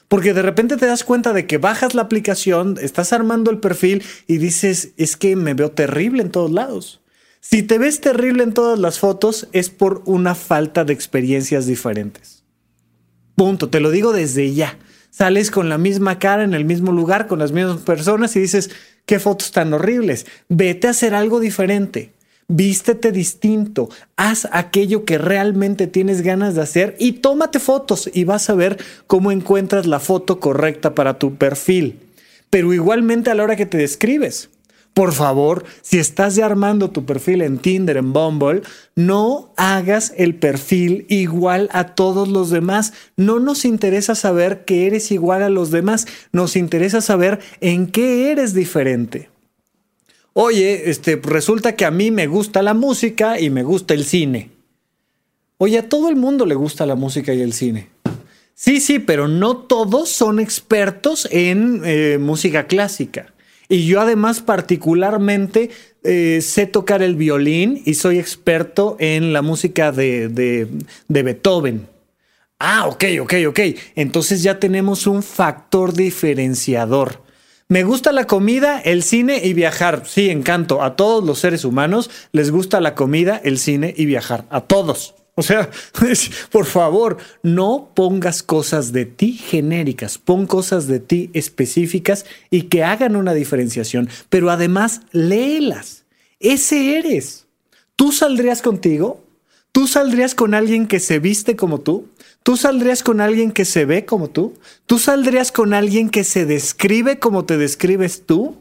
Porque 0.08 0.32
de 0.32 0.40
repente 0.40 0.76
te 0.76 0.86
das 0.86 1.04
cuenta 1.04 1.34
de 1.34 1.46
que 1.46 1.58
bajas 1.58 1.94
la 1.94 2.02
aplicación, 2.02 2.78
estás 2.80 3.12
armando 3.12 3.50
el 3.50 3.58
perfil 3.58 4.02
y 4.26 4.38
dices, 4.38 4.92
es 4.96 5.16
que 5.16 5.36
me 5.36 5.52
veo 5.52 5.72
terrible 5.72 6.22
en 6.22 6.30
todos 6.30 6.50
lados. 6.50 7.02
Si 7.40 7.62
te 7.62 7.78
ves 7.78 8.00
terrible 8.00 8.44
en 8.44 8.54
todas 8.54 8.78
las 8.78 8.98
fotos 8.98 9.48
es 9.52 9.68
por 9.68 10.02
una 10.06 10.34
falta 10.34 10.84
de 10.84 10.94
experiencias 10.94 11.66
diferentes. 11.66 12.44
Punto, 13.34 13.68
te 13.68 13.80
lo 13.80 13.90
digo 13.90 14.12
desde 14.12 14.54
ya. 14.54 14.78
Sales 15.16 15.50
con 15.50 15.70
la 15.70 15.78
misma 15.78 16.18
cara 16.18 16.44
en 16.44 16.52
el 16.52 16.66
mismo 16.66 16.92
lugar, 16.92 17.26
con 17.26 17.38
las 17.38 17.50
mismas 17.50 17.78
personas 17.78 18.36
y 18.36 18.40
dices, 18.40 18.70
qué 19.06 19.18
fotos 19.18 19.50
tan 19.50 19.72
horribles. 19.72 20.26
Vete 20.50 20.88
a 20.88 20.90
hacer 20.90 21.14
algo 21.14 21.40
diferente. 21.40 22.12
Vístete 22.48 23.12
distinto, 23.12 23.88
haz 24.16 24.46
aquello 24.52 25.06
que 25.06 25.16
realmente 25.16 25.86
tienes 25.86 26.20
ganas 26.20 26.54
de 26.54 26.60
hacer 26.60 26.96
y 26.98 27.12
tómate 27.12 27.60
fotos 27.60 28.10
y 28.12 28.24
vas 28.24 28.50
a 28.50 28.54
ver 28.54 28.76
cómo 29.06 29.32
encuentras 29.32 29.86
la 29.86 30.00
foto 30.00 30.38
correcta 30.38 30.94
para 30.94 31.18
tu 31.18 31.36
perfil. 31.36 31.98
Pero 32.50 32.74
igualmente 32.74 33.30
a 33.30 33.34
la 33.34 33.44
hora 33.44 33.56
que 33.56 33.64
te 33.64 33.78
describes. 33.78 34.50
Por 34.96 35.12
favor, 35.12 35.64
si 35.82 35.98
estás 35.98 36.34
ya 36.36 36.46
armando 36.46 36.90
tu 36.90 37.04
perfil 37.04 37.42
en 37.42 37.58
Tinder, 37.58 37.98
en 37.98 38.14
Bumble, 38.14 38.62
no 38.94 39.52
hagas 39.56 40.12
el 40.16 40.34
perfil 40.34 41.04
igual 41.10 41.68
a 41.72 41.94
todos 41.94 42.28
los 42.28 42.48
demás. 42.48 42.94
No 43.14 43.38
nos 43.38 43.66
interesa 43.66 44.14
saber 44.14 44.64
que 44.64 44.86
eres 44.86 45.12
igual 45.12 45.42
a 45.42 45.50
los 45.50 45.70
demás, 45.70 46.06
nos 46.32 46.56
interesa 46.56 47.00
saber 47.00 47.40
en 47.60 47.88
qué 47.88 48.32
eres 48.32 48.54
diferente 48.54 49.28
oye, 50.38 50.90
este, 50.90 51.16
resulta 51.16 51.76
que 51.76 51.86
a 51.86 51.90
mí 51.90 52.10
me 52.10 52.26
gusta 52.26 52.60
la 52.60 52.74
música 52.74 53.40
y 53.40 53.48
me 53.48 53.62
gusta 53.62 53.94
el 53.94 54.04
cine. 54.04 54.50
Oye, 55.56 55.78
a 55.78 55.88
todo 55.88 56.10
el 56.10 56.16
mundo 56.16 56.44
le 56.44 56.54
gusta 56.54 56.84
la 56.84 56.94
música 56.94 57.32
y 57.32 57.40
el 57.40 57.54
cine. 57.54 57.88
Sí, 58.54 58.80
sí, 58.80 58.98
pero 58.98 59.28
no 59.28 59.56
todos 59.56 60.10
son 60.10 60.38
expertos 60.38 61.26
en 61.30 61.80
eh, 61.86 62.18
música 62.20 62.66
clásica. 62.66 63.32
Y 63.68 63.86
yo 63.86 64.00
además 64.00 64.40
particularmente 64.40 65.70
eh, 66.04 66.40
sé 66.42 66.66
tocar 66.66 67.02
el 67.02 67.16
violín 67.16 67.82
y 67.84 67.94
soy 67.94 68.18
experto 68.18 68.96
en 69.00 69.32
la 69.32 69.42
música 69.42 69.92
de, 69.92 70.28
de, 70.28 70.68
de 71.08 71.22
Beethoven. 71.22 71.88
Ah, 72.58 72.86
ok, 72.86 73.04
ok, 73.22 73.34
ok. 73.48 73.60
Entonces 73.96 74.42
ya 74.42 74.58
tenemos 74.58 75.06
un 75.06 75.22
factor 75.22 75.92
diferenciador. 75.92 77.22
Me 77.68 77.82
gusta 77.82 78.12
la 78.12 78.26
comida, 78.26 78.80
el 78.80 79.02
cine 79.02 79.40
y 79.42 79.52
viajar. 79.52 80.04
Sí, 80.06 80.30
encanto. 80.30 80.82
A 80.82 80.94
todos 80.94 81.24
los 81.24 81.40
seres 81.40 81.64
humanos 81.64 82.10
les 82.30 82.52
gusta 82.52 82.80
la 82.80 82.94
comida, 82.94 83.40
el 83.42 83.58
cine 83.58 83.92
y 83.96 84.06
viajar. 84.06 84.44
A 84.50 84.60
todos. 84.60 85.14
O 85.36 85.42
sea, 85.42 85.70
por 86.50 86.64
favor, 86.64 87.18
no 87.42 87.90
pongas 87.94 88.42
cosas 88.42 88.92
de 88.92 89.04
ti 89.04 89.32
genéricas, 89.32 90.18
pon 90.18 90.46
cosas 90.46 90.88
de 90.88 90.98
ti 90.98 91.30
específicas 91.34 92.24
y 92.50 92.62
que 92.62 92.82
hagan 92.82 93.14
una 93.16 93.34
diferenciación, 93.34 94.08
pero 94.28 94.50
además 94.50 95.02
léelas. 95.12 96.04
Ese 96.40 96.98
eres. 96.98 97.46
¿Tú 97.96 98.12
saldrías 98.12 98.62
contigo? 98.62 99.22
¿Tú 99.72 99.86
saldrías 99.86 100.34
con 100.34 100.54
alguien 100.54 100.86
que 100.86 101.00
se 101.00 101.18
viste 101.18 101.54
como 101.54 101.80
tú? 101.80 102.08
¿Tú 102.42 102.56
saldrías 102.56 103.02
con 103.02 103.20
alguien 103.20 103.52
que 103.52 103.66
se 103.66 103.84
ve 103.84 104.06
como 104.06 104.30
tú? 104.30 104.54
¿Tú 104.86 104.98
saldrías 104.98 105.52
con 105.52 105.74
alguien 105.74 106.08
que 106.08 106.24
se 106.24 106.46
describe 106.46 107.18
como 107.18 107.44
te 107.44 107.58
describes 107.58 108.24
tú? 108.24 108.56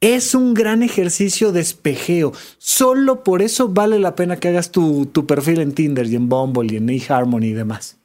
Es 0.00 0.36
un 0.36 0.54
gran 0.54 0.84
ejercicio 0.84 1.50
de 1.50 1.60
espejeo. 1.60 2.32
Solo 2.58 3.24
por 3.24 3.42
eso 3.42 3.68
vale 3.68 3.98
la 3.98 4.14
pena 4.14 4.36
que 4.36 4.46
hagas 4.46 4.70
tu, 4.70 5.10
perfil 5.26 5.60
en 5.60 5.72
Tinder 5.72 6.06
y 6.06 6.14
en 6.14 6.28
Bumble 6.28 6.72
y 6.72 6.76
en 6.76 6.88
eHarmony 6.88 7.46
y 7.46 7.52
demás. 7.52 7.96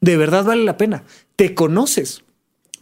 De 0.00 0.16
verdad 0.16 0.44
vale 0.44 0.62
la 0.62 0.76
pena. 0.76 1.02
Te 1.34 1.54
conoces. 1.56 2.22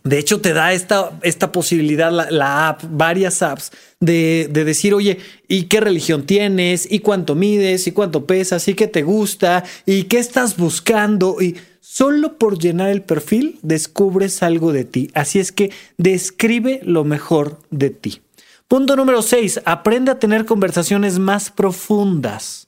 De 0.05 0.19
hecho, 0.19 0.43
te 0.43 0.53
da 0.53 0.75
esta, 0.75 1.19
esta 1.23 1.51
posibilidad, 1.51 2.13
la, 2.13 2.69
app, 2.69 2.83
varias 2.91 3.43
apps, 3.43 3.73
de, 4.01 4.49
de, 4.51 4.65
decir, 4.65 4.95
oye, 4.95 5.19
¿y 5.49 5.65
qué 5.65 5.81
religión 5.81 6.25
tienes? 6.25 6.87
¿Y 6.91 7.01
cuánto 7.01 7.35
mides? 7.35 7.87
¿Y 7.87 7.93
cuánto 7.93 8.27
pesas? 8.27 8.69
¿Y 8.69 8.75
qué 8.75 8.87
te 8.87 9.03
gusta? 9.03 9.65
¿Y 9.87 10.05
qué 10.05 10.19
estás 10.19 10.59
buscando? 10.59 11.41
Y 11.41 11.57
solo 11.81 12.37
por 12.37 12.59
llenar 12.59 12.91
el 12.91 13.01
perfil 13.01 13.59
descubres 13.63 14.43
algo 14.43 14.73
de 14.73 14.85
ti. 14.85 15.11
Así 15.15 15.39
es 15.39 15.53
que 15.53 15.73
describe 15.97 16.81
lo 16.85 17.05
mejor 17.05 17.59
de 17.71 17.91
ti. 17.91 18.21
Punto 18.69 18.97
número 18.97 19.23
6. 19.23 19.63
Aprende 19.65 20.11
a 20.11 20.19
tener 20.19 20.45
conversaciones 20.45 21.19
más 21.19 21.51
profundas. 21.51 22.68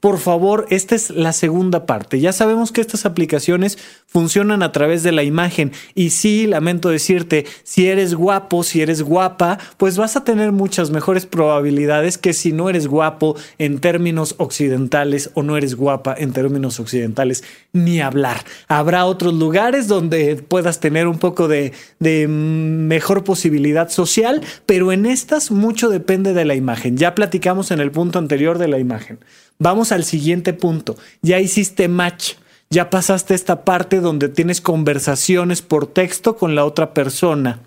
Por 0.00 0.18
favor, 0.18 0.66
esta 0.68 0.94
es 0.94 1.08
la 1.08 1.32
segunda 1.32 1.86
parte. 1.86 2.20
Ya 2.20 2.32
sabemos 2.32 2.70
que 2.70 2.82
estas 2.82 3.06
aplicaciones 3.06 3.78
funcionan 4.06 4.62
a 4.62 4.70
través 4.70 5.02
de 5.02 5.10
la 5.10 5.22
imagen 5.22 5.72
y 5.94 6.10
sí, 6.10 6.46
lamento 6.46 6.90
decirte, 6.90 7.46
si 7.62 7.88
eres 7.88 8.14
guapo, 8.14 8.62
si 8.62 8.82
eres 8.82 9.00
guapa, 9.00 9.58
pues 9.78 9.96
vas 9.96 10.14
a 10.16 10.22
tener 10.22 10.52
muchas 10.52 10.90
mejores 10.90 11.24
probabilidades 11.24 12.18
que 12.18 12.34
si 12.34 12.52
no 12.52 12.68
eres 12.68 12.88
guapo 12.88 13.36
en 13.56 13.78
términos 13.78 14.34
occidentales 14.36 15.30
o 15.32 15.42
no 15.42 15.56
eres 15.56 15.74
guapa 15.74 16.14
en 16.16 16.34
términos 16.34 16.78
occidentales, 16.78 17.42
ni 17.72 18.00
hablar. 18.00 18.44
Habrá 18.68 19.06
otros 19.06 19.32
lugares 19.32 19.88
donde 19.88 20.36
puedas 20.36 20.78
tener 20.78 21.06
un 21.08 21.18
poco 21.18 21.48
de, 21.48 21.72
de 22.00 22.28
mejor 22.28 23.24
posibilidad 23.24 23.88
social, 23.88 24.42
pero 24.66 24.92
en 24.92 25.06
estas 25.06 25.50
mucho 25.50 25.88
depende 25.88 26.34
de 26.34 26.44
la 26.44 26.54
imagen. 26.54 26.98
Ya 26.98 27.14
platicamos 27.14 27.70
en 27.70 27.80
el 27.80 27.90
punto 27.90 28.18
anterior 28.18 28.58
de 28.58 28.68
la 28.68 28.78
imagen. 28.78 29.20
Vamos 29.58 29.92
al 29.92 30.04
siguiente 30.04 30.52
punto. 30.52 30.96
Ya 31.22 31.40
hiciste 31.40 31.88
match. 31.88 32.34
Ya 32.68 32.90
pasaste 32.90 33.34
esta 33.34 33.64
parte 33.64 34.00
donde 34.00 34.28
tienes 34.28 34.60
conversaciones 34.60 35.62
por 35.62 35.86
texto 35.86 36.36
con 36.36 36.54
la 36.54 36.64
otra 36.64 36.94
persona. 36.94 37.60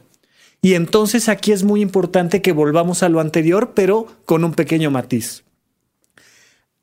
Y 0.62 0.74
entonces 0.74 1.30
aquí 1.30 1.54
es 1.54 1.64
muy 1.64 1.82
importante 1.82 2.42
que 2.42 2.52
volvamos 2.52 3.02
a 3.02 3.10
lo 3.10 3.22
anterior, 3.22 3.72
pero 3.74 4.08
con 4.26 4.44
un 4.44 4.54
pequeño 4.54 4.92
matiz. 4.92 5.44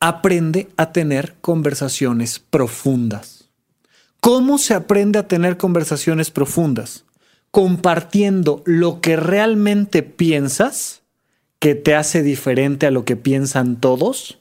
Aprende 0.01 0.69
a 0.77 0.93
tener 0.93 1.35
conversaciones 1.41 2.39
profundas. 2.39 3.51
¿Cómo 4.21 4.59
se 4.59 4.75
aprende 4.75 5.19
a 5.19 5.29
tener 5.29 5.57
conversaciones 5.59 6.31
profundas? 6.31 7.05
Compartiendo 7.51 8.63
lo 8.65 9.01
que 9.01 9.17
realmente 9.17 10.03
piensas, 10.03 11.03
que 11.59 11.75
te 11.75 11.95
hace 11.95 12.23
diferente 12.23 12.87
a 12.87 12.91
lo 12.91 13.05
que 13.05 13.17
piensan 13.17 13.79
todos, 13.79 14.39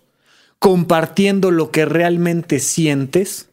compartiendo 0.59 1.51
lo 1.51 1.71
que 1.71 1.85
realmente 1.85 2.59
sientes, 2.59 3.49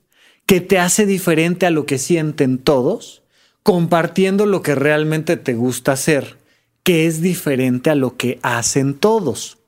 que 0.46 0.60
te 0.60 0.78
hace 0.78 1.06
diferente 1.06 1.66
a 1.66 1.70
lo 1.70 1.86
que 1.86 1.98
sienten 1.98 2.58
todos, 2.58 3.22
compartiendo 3.62 4.46
lo 4.46 4.62
que 4.62 4.74
realmente 4.74 5.36
te 5.36 5.54
gusta 5.54 5.92
hacer, 5.92 6.36
que 6.82 7.06
es 7.06 7.20
diferente 7.20 7.90
a 7.90 7.94
lo 7.94 8.16
que 8.16 8.38
hacen 8.42 8.94
todos. 8.94 9.58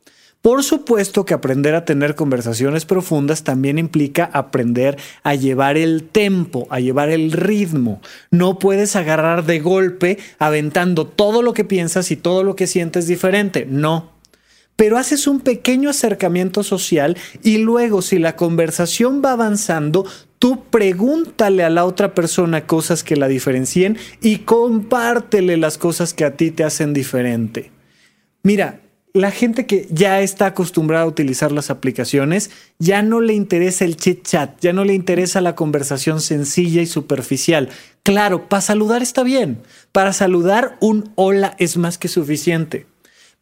Por 0.45 0.63
supuesto 0.63 1.25
que 1.25 1.33
aprender 1.33 1.75
a 1.75 1.87
tener 1.87 2.15
conversaciones 2.15 2.85
profundas 2.85 3.45
también 3.45 3.79
implica 3.79 4.29
aprender 4.31 4.99
a 5.23 5.35
llevar 5.35 5.79
el 5.79 6.07
tempo, 6.07 6.67
a 6.69 6.81
llevar 6.81 7.09
el 7.09 7.33
ritmo. 7.33 8.03
No 8.31 8.59
puedes 8.59 8.95
agarrar 8.95 9.47
de 9.47 9.61
golpe 9.61 10.19
aventando 10.39 11.07
todo 11.07 11.41
lo 11.41 11.55
que 11.55 11.65
piensas 11.65 12.11
y 12.11 12.17
todo 12.17 12.43
lo 12.43 12.57
que 12.57 12.67
sientes 12.67 13.07
diferente. 13.07 13.67
No, 13.67 14.11
pero 14.77 14.99
haces 14.99 15.27
un 15.27 15.41
pequeño 15.41 15.91
acercamiento 15.91 16.63
social 16.63 17.17
y 17.43 17.59
luego 17.59 18.03
si 18.03 18.19
la 18.19 18.37
conversación 18.37 19.23
va 19.25 19.33
avanzando, 19.33 20.07
tú 20.39 20.65
pregúntale 20.71 21.65
a 21.65 21.71
la 21.71 21.85
otra 21.85 22.15
persona 22.15 22.67
cosas 22.67 23.05
que 23.05 23.17
la 23.17 23.29
diferencien 23.29 23.99
y 24.21 24.39
compártele 24.39 25.57
las 25.57 25.79
cosas 25.79 26.13
que 26.15 26.25
a 26.25 26.37
ti 26.37 26.51
te 26.51 26.65
hacen 26.65 26.93
diferente. 26.93 27.71
Mira, 28.43 28.81
la 29.15 29.31
gente 29.31 29.65
que 29.65 29.87
ya 29.91 30.21
está 30.21 30.47
acostumbrada 30.47 31.05
a 31.05 31.07
utilizar 31.07 31.53
las 31.53 31.71
aplicaciones 31.71 32.51
ya 32.81 33.01
no 33.01 33.21
le 33.21 33.33
interesa 33.33 33.85
el 33.85 33.97
chit 33.97 34.27
chat, 34.27 34.59
ya 34.61 34.73
no 34.73 34.85
le 34.85 34.93
interesa 34.93 35.41
la 35.41 35.55
conversación 35.55 36.21
sencilla 36.21 36.83
y 36.83 36.87
superficial. 36.87 37.69
Claro, 38.03 38.49
para 38.49 38.61
saludar 38.61 39.03
está 39.03 39.23
bien. 39.23 39.63
Para 39.93 40.13
saludar 40.13 40.77
un 40.81 41.13
hola 41.15 41.55
es 41.61 41.77
más 41.77 41.97
que 41.97 42.09
suficiente. 42.09 42.87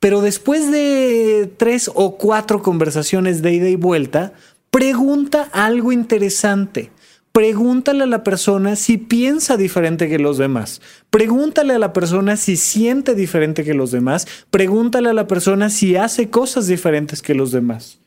Pero 0.02 0.20
después 0.20 0.68
de 0.72 1.48
tres 1.58 1.88
o 1.94 2.16
cuatro 2.16 2.60
conversaciones 2.60 3.40
de 3.40 3.52
ida 3.52 3.68
y 3.68 3.76
vuelta, 3.76 4.32
pregunta 4.72 5.48
algo 5.52 5.92
interesante. 5.92 6.90
Pregúntale 7.30 8.02
a 8.02 8.08
la 8.08 8.24
persona 8.24 8.74
si 8.74 8.98
piensa 8.98 9.56
diferente 9.56 10.08
que 10.08 10.18
los 10.18 10.38
demás. 10.38 10.80
Pregúntale 11.10 11.74
a 11.74 11.78
la 11.78 11.92
persona 11.92 12.36
si 12.36 12.56
siente 12.56 13.14
diferente 13.14 13.62
que 13.62 13.74
los 13.74 13.92
demás. 13.92 14.26
Pregúntale 14.50 15.08
a 15.08 15.12
la 15.12 15.28
persona 15.28 15.70
si 15.70 15.94
hace 15.94 16.30
cosas 16.30 16.66
diferentes 16.66 17.22
que 17.22 17.36
los 17.36 17.52
demás. 17.52 18.00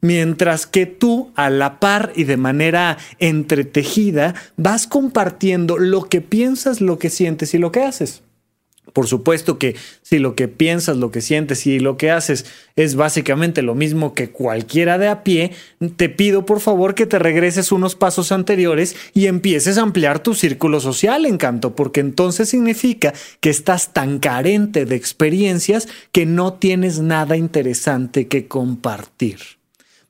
Mientras 0.00 0.66
que 0.66 0.86
tú, 0.86 1.32
a 1.34 1.50
la 1.50 1.80
par 1.80 2.14
y 2.16 2.24
de 2.24 2.38
manera 2.38 2.96
entretejida, 3.18 4.34
vas 4.56 4.86
compartiendo 4.86 5.76
lo 5.76 6.08
que 6.08 6.22
piensas, 6.22 6.80
lo 6.80 6.98
que 6.98 7.10
sientes 7.10 7.52
y 7.52 7.58
lo 7.58 7.72
que 7.72 7.82
haces. 7.82 8.22
Por 8.92 9.06
supuesto 9.06 9.58
que 9.58 9.76
si 10.02 10.18
lo 10.18 10.34
que 10.34 10.48
piensas, 10.48 10.96
lo 10.96 11.10
que 11.10 11.20
sientes 11.20 11.66
y 11.66 11.78
lo 11.78 11.96
que 11.96 12.10
haces 12.10 12.44
es 12.74 12.94
básicamente 12.94 13.62
lo 13.62 13.74
mismo 13.74 14.12
que 14.12 14.30
cualquiera 14.30 14.98
de 14.98 15.08
a 15.08 15.22
pie, 15.22 15.52
te 15.96 16.08
pido 16.08 16.44
por 16.44 16.60
favor 16.60 16.94
que 16.94 17.06
te 17.06 17.18
regreses 17.18 17.72
unos 17.72 17.94
pasos 17.94 18.32
anteriores 18.32 18.96
y 19.14 19.26
empieces 19.26 19.78
a 19.78 19.82
ampliar 19.82 20.18
tu 20.18 20.34
círculo 20.34 20.80
social, 20.80 21.24
encanto, 21.26 21.74
porque 21.74 22.00
entonces 22.00 22.48
significa 22.48 23.14
que 23.40 23.50
estás 23.50 23.92
tan 23.92 24.18
carente 24.18 24.84
de 24.84 24.96
experiencias 24.96 25.88
que 26.10 26.26
no 26.26 26.54
tienes 26.54 26.98
nada 26.98 27.36
interesante 27.36 28.26
que 28.26 28.46
compartir. 28.46 29.38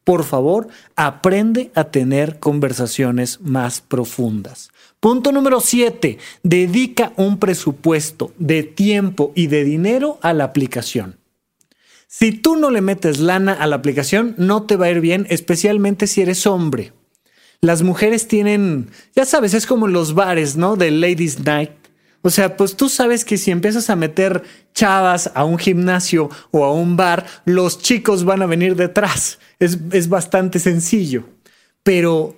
Por 0.03 0.25
favor, 0.25 0.67
aprende 0.97 1.71
a 1.75 1.85
tener 1.85 2.41
conversaciones 2.41 3.41
más 3.41 3.81
profundas. 3.81 4.72
Punto 5.03 5.33
número 5.33 5.59
7. 5.59 6.19
Dedica 6.45 7.13
un 7.17 7.41
presupuesto 7.41 8.33
de 8.39 8.63
tiempo 8.63 9.33
y 9.35 9.49
de 9.49 9.65
dinero 9.65 10.21
a 10.23 10.33
la 10.33 10.45
aplicación. 10.45 11.19
Si 12.07 12.31
tú 12.31 12.55
no 12.55 12.71
le 12.71 12.83
metes 12.83 13.19
lana 13.19 13.53
a 13.53 13.67
la 13.67 13.75
aplicación, 13.75 14.37
no 14.39 14.63
te 14.63 14.77
va 14.77 14.87
a 14.87 14.91
ir 14.91 15.01
bien, 15.01 15.27
especialmente 15.29 16.07
si 16.07 16.23
eres 16.23 16.47
hombre. 16.47 16.93
Las 17.61 17.83
mujeres 17.83 18.29
tienen, 18.29 18.91
ya 19.13 19.25
sabes, 19.25 19.55
es 19.55 19.67
como 19.67 19.89
los 19.89 20.15
bares, 20.15 20.55
¿no? 20.55 20.77
De 20.77 20.93
Ladies 20.93 21.41
Night. 21.41 21.73
O 22.23 22.31
sea, 22.31 22.57
pues 22.57 22.77
tú 22.77 22.89
sabes 22.89 23.25
que 23.25 23.39
si 23.39 23.51
empiezas 23.51 23.91
a 23.91 23.97
meter 23.97 24.45
chavas 24.73 25.33
a 25.35 25.43
un 25.43 25.59
gimnasio 25.59 26.31
o 26.53 26.65
a 26.65 26.73
un 26.73 26.97
bar, 26.97 27.27
los 27.45 27.81
chicos 27.81 28.23
van 28.23 28.43
a 28.43 28.47
venir 28.47 28.77
detrás. 28.77 29.41
Es, 29.59 29.79
es 29.91 30.09
bastante 30.09 30.61
sencillo. 30.61 31.25
Pero 31.83 32.37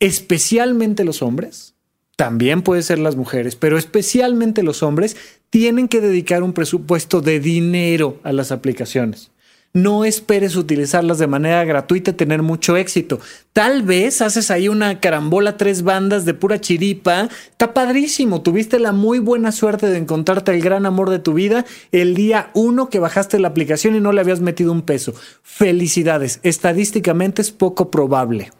especialmente 0.00 1.04
los 1.04 1.20
hombres 1.20 1.74
también 2.18 2.62
puede 2.62 2.82
ser 2.82 2.98
las 2.98 3.14
mujeres, 3.14 3.54
pero 3.54 3.78
especialmente 3.78 4.64
los 4.64 4.82
hombres, 4.82 5.16
tienen 5.50 5.86
que 5.86 6.00
dedicar 6.00 6.42
un 6.42 6.52
presupuesto 6.52 7.20
de 7.20 7.38
dinero 7.38 8.18
a 8.24 8.32
las 8.32 8.50
aplicaciones. 8.50 9.30
No 9.72 10.04
esperes 10.04 10.56
utilizarlas 10.56 11.18
de 11.18 11.28
manera 11.28 11.64
gratuita 11.64 12.10
y 12.10 12.14
tener 12.14 12.42
mucho 12.42 12.76
éxito. 12.76 13.20
Tal 13.52 13.84
vez 13.84 14.20
haces 14.20 14.50
ahí 14.50 14.66
una 14.66 14.98
carambola 14.98 15.56
tres 15.56 15.82
bandas 15.82 16.24
de 16.24 16.34
pura 16.34 16.60
chiripa. 16.60 17.28
Está 17.52 17.72
padrísimo. 17.72 18.42
Tuviste 18.42 18.80
la 18.80 18.90
muy 18.90 19.20
buena 19.20 19.52
suerte 19.52 19.86
de 19.86 19.98
encontrarte 19.98 20.52
el 20.52 20.60
gran 20.60 20.86
amor 20.86 21.10
de 21.10 21.20
tu 21.20 21.34
vida 21.34 21.66
el 21.92 22.16
día 22.16 22.50
uno 22.52 22.88
que 22.88 22.98
bajaste 22.98 23.38
la 23.38 23.46
aplicación 23.46 23.94
y 23.94 24.00
no 24.00 24.10
le 24.10 24.22
habías 24.22 24.40
metido 24.40 24.72
un 24.72 24.82
peso. 24.82 25.14
Felicidades. 25.44 26.40
Estadísticamente 26.42 27.42
es 27.42 27.52
poco 27.52 27.92
probable. 27.92 28.50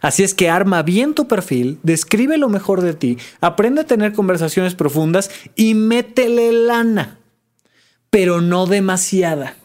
Así 0.00 0.22
es 0.22 0.34
que 0.34 0.48
arma 0.48 0.82
bien 0.82 1.14
tu 1.14 1.28
perfil, 1.28 1.78
describe 1.82 2.38
lo 2.38 2.48
mejor 2.48 2.80
de 2.80 2.94
ti, 2.94 3.18
aprende 3.40 3.82
a 3.82 3.86
tener 3.86 4.12
conversaciones 4.12 4.74
profundas 4.74 5.30
y 5.54 5.74
métele 5.74 6.52
lana, 6.52 7.18
pero 8.10 8.40
no 8.40 8.66
demasiada. 8.66 9.56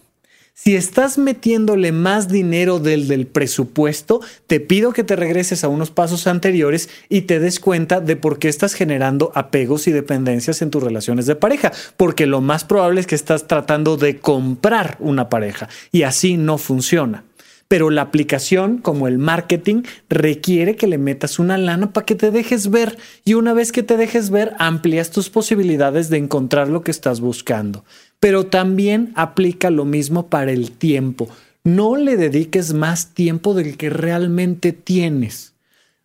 Si 0.63 0.75
estás 0.75 1.17
metiéndole 1.17 1.91
más 1.91 2.27
dinero 2.27 2.77
del 2.77 3.07
del 3.07 3.25
presupuesto, 3.25 4.21
te 4.45 4.59
pido 4.59 4.93
que 4.93 5.03
te 5.03 5.15
regreses 5.15 5.63
a 5.63 5.69
unos 5.69 5.89
pasos 5.89 6.27
anteriores 6.27 6.87
y 7.09 7.21
te 7.21 7.39
des 7.39 7.59
cuenta 7.59 7.99
de 7.99 8.15
por 8.15 8.37
qué 8.37 8.47
estás 8.47 8.75
generando 8.75 9.31
apegos 9.33 9.87
y 9.87 9.91
dependencias 9.91 10.61
en 10.61 10.69
tus 10.69 10.83
relaciones 10.83 11.25
de 11.25 11.35
pareja, 11.35 11.71
porque 11.97 12.27
lo 12.27 12.41
más 12.41 12.63
probable 12.63 13.01
es 13.01 13.07
que 13.07 13.15
estás 13.15 13.47
tratando 13.47 13.97
de 13.97 14.19
comprar 14.19 14.97
una 14.99 15.29
pareja 15.29 15.67
y 15.91 16.03
así 16.03 16.37
no 16.37 16.59
funciona 16.59 17.23
pero 17.71 17.89
la 17.89 18.01
aplicación, 18.01 18.79
como 18.79 19.07
el 19.07 19.17
marketing, 19.17 19.83
requiere 20.09 20.75
que 20.75 20.87
le 20.87 20.97
metas 20.97 21.39
una 21.39 21.57
lana 21.57 21.93
para 21.93 22.05
que 22.05 22.15
te 22.15 22.29
dejes 22.29 22.69
ver 22.69 22.97
y 23.23 23.35
una 23.35 23.53
vez 23.53 23.71
que 23.71 23.81
te 23.81 23.95
dejes 23.95 24.29
ver, 24.29 24.51
amplias 24.59 25.09
tus 25.09 25.29
posibilidades 25.29 26.09
de 26.09 26.17
encontrar 26.17 26.67
lo 26.67 26.83
que 26.83 26.91
estás 26.91 27.21
buscando. 27.21 27.85
Pero 28.19 28.47
también 28.47 29.13
aplica 29.15 29.69
lo 29.69 29.85
mismo 29.85 30.27
para 30.27 30.51
el 30.51 30.71
tiempo. 30.71 31.29
No 31.63 31.95
le 31.95 32.17
dediques 32.17 32.73
más 32.73 33.13
tiempo 33.13 33.53
del 33.53 33.77
que 33.77 33.89
realmente 33.89 34.73
tienes, 34.73 35.53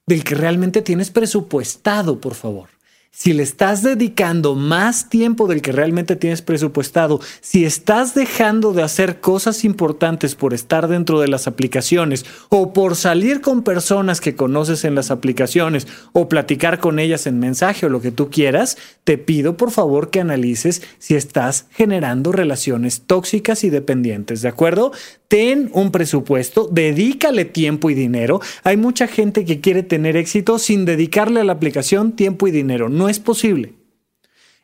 del 0.06 0.22
que 0.22 0.36
realmente 0.36 0.82
tienes 0.82 1.10
presupuestado, 1.10 2.20
por 2.20 2.34
favor 2.34 2.75
si 3.18 3.32
le 3.32 3.42
estás 3.42 3.82
dedicando 3.82 4.54
más 4.54 5.08
tiempo 5.08 5.46
del 5.46 5.62
que 5.62 5.72
realmente 5.72 6.16
tienes 6.16 6.42
presupuestado, 6.42 7.18
si 7.40 7.64
estás 7.64 8.14
dejando 8.14 8.74
de 8.74 8.82
hacer 8.82 9.20
cosas 9.20 9.64
importantes 9.64 10.34
por 10.34 10.52
estar 10.52 10.86
dentro 10.86 11.18
de 11.18 11.26
las 11.26 11.46
aplicaciones 11.46 12.26
o 12.50 12.74
por 12.74 12.94
salir 12.94 13.40
con 13.40 13.62
personas 13.62 14.20
que 14.20 14.36
conoces 14.36 14.84
en 14.84 14.94
las 14.94 15.10
aplicaciones 15.10 15.86
o 16.12 16.28
platicar 16.28 16.78
con 16.78 16.98
ellas 16.98 17.26
en 17.26 17.38
mensaje 17.38 17.86
o 17.86 17.88
lo 17.88 18.02
que 18.02 18.10
tú 18.10 18.28
quieras, 18.28 18.76
te 19.04 19.16
pido 19.16 19.56
por 19.56 19.70
favor 19.70 20.10
que 20.10 20.20
analices 20.20 20.82
si 20.98 21.14
estás 21.14 21.68
generando 21.70 22.32
relaciones 22.32 23.04
tóxicas 23.06 23.64
y 23.64 23.70
dependientes, 23.70 24.42
¿de 24.42 24.48
acuerdo? 24.48 24.92
ten 25.28 25.70
un 25.72 25.90
presupuesto, 25.90 26.68
dedícale 26.70 27.44
tiempo 27.44 27.90
y 27.90 27.94
dinero. 27.94 28.40
Hay 28.62 28.76
mucha 28.76 29.06
gente 29.06 29.44
que 29.44 29.60
quiere 29.60 29.82
tener 29.82 30.16
éxito 30.16 30.58
sin 30.58 30.84
dedicarle 30.84 31.40
a 31.40 31.44
la 31.44 31.52
aplicación 31.52 32.12
tiempo 32.12 32.46
y 32.46 32.50
dinero. 32.50 32.88
Es 33.08 33.20
posible. 33.20 33.74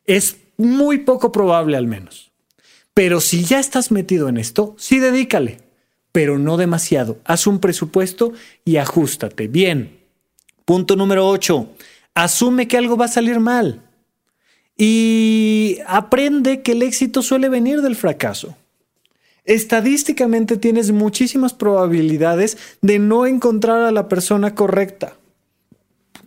Es 0.05 0.37
muy 0.57 0.99
poco 0.99 1.33
probable 1.33 1.77
al 1.77 1.87
menos. 1.87 2.33
Pero 2.95 3.21
si 3.21 3.45
ya 3.45 3.59
estás 3.59 3.91
metido 3.91 4.29
en 4.29 4.37
esto, 4.37 4.75
sí 4.79 4.99
dedícale, 4.99 5.59
pero 6.13 6.39
no 6.39 6.57
demasiado. 6.57 7.19
Haz 7.25 7.47
un 7.47 7.59
presupuesto 7.59 8.33
y 8.65 8.77
ajustate. 8.77 9.49
Bien. 9.49 9.99
Punto 10.65 10.95
número 10.97 11.27
8. 11.29 11.69
Asume 12.15 12.69
que 12.69 12.77
algo 12.77 12.97
va 12.97 13.07
a 13.07 13.09
salir 13.09 13.41
mal. 13.41 13.83
Y 14.77 15.79
aprende 15.87 16.63
que 16.63 16.73
el 16.73 16.83
éxito 16.83 17.23
suele 17.23 17.49
venir 17.49 17.81
del 17.83 17.97
fracaso. 17.97 18.57
Estadísticamente 19.45 20.57
tienes 20.57 20.93
muchísimas 20.93 21.53
probabilidades 21.53 22.59
de 22.81 22.99
no 22.99 23.27
encontrar 23.27 23.83
a 23.83 23.91
la 23.91 24.09
persona 24.09 24.55
correcta. 24.55 25.17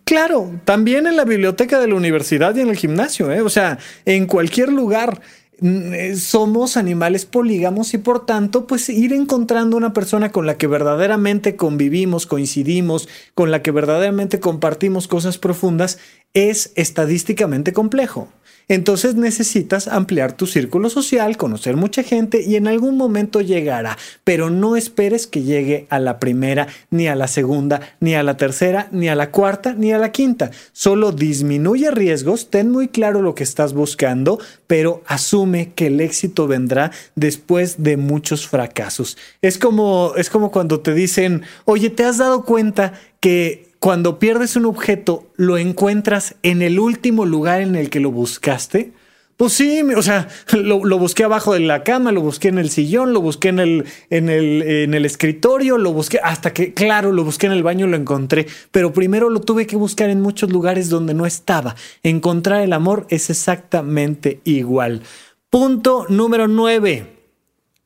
Claro, 0.06 0.62
también 0.66 1.08
en 1.08 1.16
la 1.16 1.26
biblioteca 1.26 1.80
de 1.80 1.88
la 1.88 1.96
universidad 1.96 2.56
y 2.56 2.62
en 2.62 2.70
el 2.70 2.76
gimnasio, 2.76 3.32
¿eh? 3.32 3.42
o 3.42 3.50
sea, 3.50 3.80
en 4.06 4.28
cualquier 4.28 4.72
lugar 4.72 5.20
mm, 5.60 5.94
eh, 5.94 6.16
somos 6.16 6.78
animales 6.78 7.26
polígamos 7.26 7.92
y 7.96 7.98
por 7.98 8.24
tanto, 8.24 8.68
pues 8.68 8.88
ir 8.90 9.14
encontrando 9.14 9.76
una 9.76 9.94
persona 9.94 10.32
con 10.32 10.46
la 10.46 10.60
que 10.60 10.68
verdaderamente 10.68 11.56
convivimos, 11.56 12.28
coincidimos, 12.28 13.10
con 13.34 13.50
la 13.50 13.64
que 13.64 13.72
verdaderamente 13.72 14.40
compartimos 14.40 15.08
cosas 15.08 15.40
profundas, 15.40 15.98
es 16.36 16.72
estadísticamente 16.76 17.74
complejo. 17.74 18.28
Entonces 18.68 19.16
necesitas 19.16 19.88
ampliar 19.88 20.34
tu 20.34 20.48
círculo 20.48 20.90
social, 20.90 21.38
conocer 21.38 21.76
mucha 21.76 22.04
gente 22.04 22.42
y 22.42 22.56
en 22.56 22.68
algún 22.68 22.98
momento 22.98 23.42
llegará, 23.42 23.98
pero 24.24 24.50
no 24.50 24.76
esperes 24.76 25.28
que 25.28 25.44
llegue 25.44 25.86
a 25.90 26.00
la 26.00 26.20
primera, 26.20 26.68
ni 26.90 27.08
a 27.08 27.16
la 27.16 27.28
segunda, 27.28 27.82
ni 28.00 28.16
a 28.16 28.24
la 28.24 28.38
tercera, 28.38 28.88
ni 28.92 29.08
a 29.08 29.16
la 29.16 29.32
cuarta, 29.32 29.74
ni 29.74 29.92
a 29.92 29.98
la 29.98 30.12
quinta. 30.12 30.52
Solo 30.72 31.12
disminuye 31.12 31.92
riesgos, 31.92 32.50
ten 32.50 32.72
muy 32.72 32.88
claro 32.88 33.22
lo 33.22 33.36
que 33.36 33.44
estás 33.44 33.74
buscando, 33.74 34.40
pero 34.68 35.04
asume 35.06 35.74
que 35.74 35.88
el 35.88 36.02
éxito 36.02 36.48
vendrá 36.48 36.92
después 37.16 37.84
de 37.84 37.98
muchos 37.98 38.48
fracasos. 38.48 39.18
Es 39.42 39.58
como, 39.58 40.14
es 40.18 40.30
como 40.30 40.52
cuando 40.52 40.80
te 40.80 40.94
dicen, 40.94 41.44
oye, 41.66 41.90
¿te 41.90 42.04
has 42.04 42.18
dado 42.18 42.46
cuenta 42.46 42.94
que 43.20 43.75
cuando 43.86 44.18
pierdes 44.18 44.56
un 44.56 44.66
objeto, 44.66 45.28
lo 45.36 45.60
encuentras 45.60 46.38
en 46.42 46.64
el 46.64 46.80
último 46.80 47.24
lugar 47.24 47.62
en 47.62 47.76
el 47.76 47.92
que 47.92 48.00
lo 48.00 48.10
buscaste. 48.10 48.94
Pues 49.38 49.54
sí, 49.54 49.80
o 49.96 50.02
sea, 50.02 50.28
lo, 50.54 50.98
busqué 50.98 51.24
abajo 51.24 51.54
de 51.54 51.60
la 51.60 51.84
cama, 51.84 52.12
lo 52.12 52.22
busqué 52.22 52.48
en 52.48 52.58
el 52.58 52.72
sillón, 52.72 53.14
lo 53.14 53.22
busqué 53.22 53.50
en 53.50 53.60
el, 53.60 53.86
en, 54.10 54.30
el, 54.30 54.64
en 54.64 54.96
el 54.96 55.06
escritorio, 55.06 55.78
lo 55.78 55.94
busqué 55.94 56.20
hasta 56.24 56.52
que, 56.52 56.74
claro, 56.74 57.12
lo 57.12 57.24
busqué 57.24 57.46
en 57.46 57.52
el 57.52 57.62
baño 57.62 57.86
y 57.86 57.92
lo 57.92 57.96
encontré. 57.96 58.48
Pero 58.72 58.92
primero 58.92 59.30
lo 59.30 59.42
tuve 59.42 59.68
que 59.68 59.76
buscar 59.76 60.10
en 60.10 60.20
muchos 60.20 60.50
lugares 60.50 60.90
donde 60.90 61.14
no 61.14 61.28
estaba. 61.28 61.76
Encontrar 62.02 62.64
el 62.64 62.74
amor 62.74 63.06
es 63.12 63.30
exactamente 63.30 64.40
igual. 64.46 65.04
Punto 65.52 66.08
número 66.10 66.48
nueve. 66.48 67.20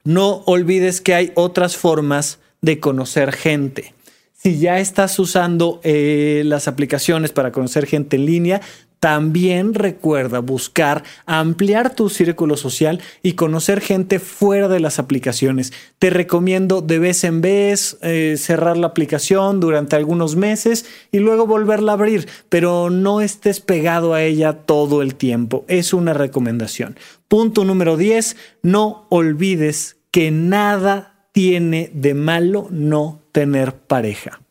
No 0.05 0.43
olvides 0.45 1.01
que 1.01 1.13
hay 1.13 1.33
otras 1.35 1.75
formas 1.75 2.39
de 2.61 2.79
conocer 2.79 3.33
gente. 3.33 3.93
Si 4.41 4.57
ya 4.57 4.79
estás 4.79 5.19
usando 5.19 5.81
eh, 5.83 6.43
las 6.45 6.69
aplicaciones 6.69 7.33
para 7.33 7.51
conocer 7.51 7.85
gente 7.85 8.15
en 8.15 8.25
línea, 8.25 8.61
también 9.01 9.73
recuerda 9.73 10.39
buscar 10.39 11.03
ampliar 11.25 11.93
tu 11.93 12.07
círculo 12.07 12.55
social 12.55 13.01
y 13.21 13.33
conocer 13.33 13.81
gente 13.81 14.17
fuera 14.19 14.69
de 14.69 14.79
las 14.79 14.97
aplicaciones. 14.97 15.73
Te 15.99 16.09
recomiendo 16.09 16.79
de 16.79 16.99
vez 16.99 17.25
en 17.25 17.41
vez 17.41 17.97
eh, 18.01 18.35
cerrar 18.37 18.77
la 18.77 18.87
aplicación 18.87 19.59
durante 19.59 19.97
algunos 19.97 20.37
meses 20.37 20.85
y 21.11 21.19
luego 21.19 21.45
volverla 21.45 21.91
a 21.91 21.95
abrir, 21.95 22.29
pero 22.47 22.89
no 22.89 23.19
estés 23.19 23.59
pegado 23.59 24.13
a 24.13 24.23
ella 24.23 24.53
todo 24.53 25.01
el 25.01 25.15
tiempo. 25.15 25.65
Es 25.67 25.93
una 25.93 26.13
recomendación. 26.13 26.95
Punto 27.27 27.65
número 27.65 27.97
10. 27.97 28.37
No 28.63 29.05
olvides 29.09 29.97
que 30.11 30.31
nada 30.31 31.27
tiene 31.33 31.91
de 31.93 32.13
malo 32.13 32.69
no 32.71 33.18
tener 33.31 33.75
pareja. 33.75 34.41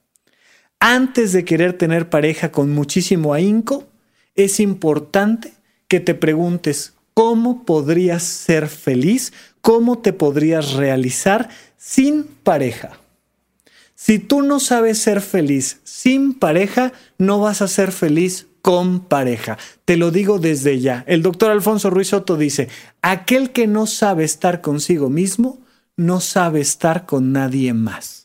Antes 0.81 1.33
de 1.33 1.45
querer 1.45 1.73
tener 1.73 2.09
pareja 2.09 2.53
con 2.53 2.71
muchísimo 2.71 3.35
ahínco, 3.35 3.88
es 4.35 4.61
importante 4.61 5.53
que 5.88 6.01
te 6.01 6.14
preguntes 6.14 6.95
cómo 7.14 7.64
podrías 7.64 8.23
ser 8.23 8.69
feliz, 8.69 9.33
cómo 9.61 9.99
te 9.99 10.12
podrías 10.12 10.75
realizar 10.75 11.49
sin 11.77 12.25
pareja. 12.25 12.93
Si 13.97 14.21
tú 14.21 14.43
no 14.43 14.61
sabes 14.61 14.99
ser 14.99 15.21
feliz 15.21 15.81
sin 15.83 16.35
pareja, 16.35 16.93
no 17.19 17.41
vas 17.41 17.62
a 17.62 17.69
ser 17.69 17.91
feliz 17.91 18.47
con 18.62 19.01
pareja. 19.01 19.59
Te 19.85 19.97
lo 19.97 20.11
digo 20.11 20.38
desde 20.38 20.79
ya. 20.79 21.05
El 21.07 21.23
doctor 21.23 21.51
Alfonso 21.51 21.91
Ruiz 21.91 22.09
Soto 22.09 22.37
dice, 22.37 22.69
aquel 23.03 23.51
que 23.51 23.67
no 23.67 23.87
sabe 23.87 24.25
estar 24.25 24.61
consigo 24.61 25.11
mismo, 25.11 25.59
no 25.97 26.21
sabe 26.21 26.61
estar 26.61 27.07
con 27.07 27.33
nadie 27.33 27.73
más. 27.73 28.17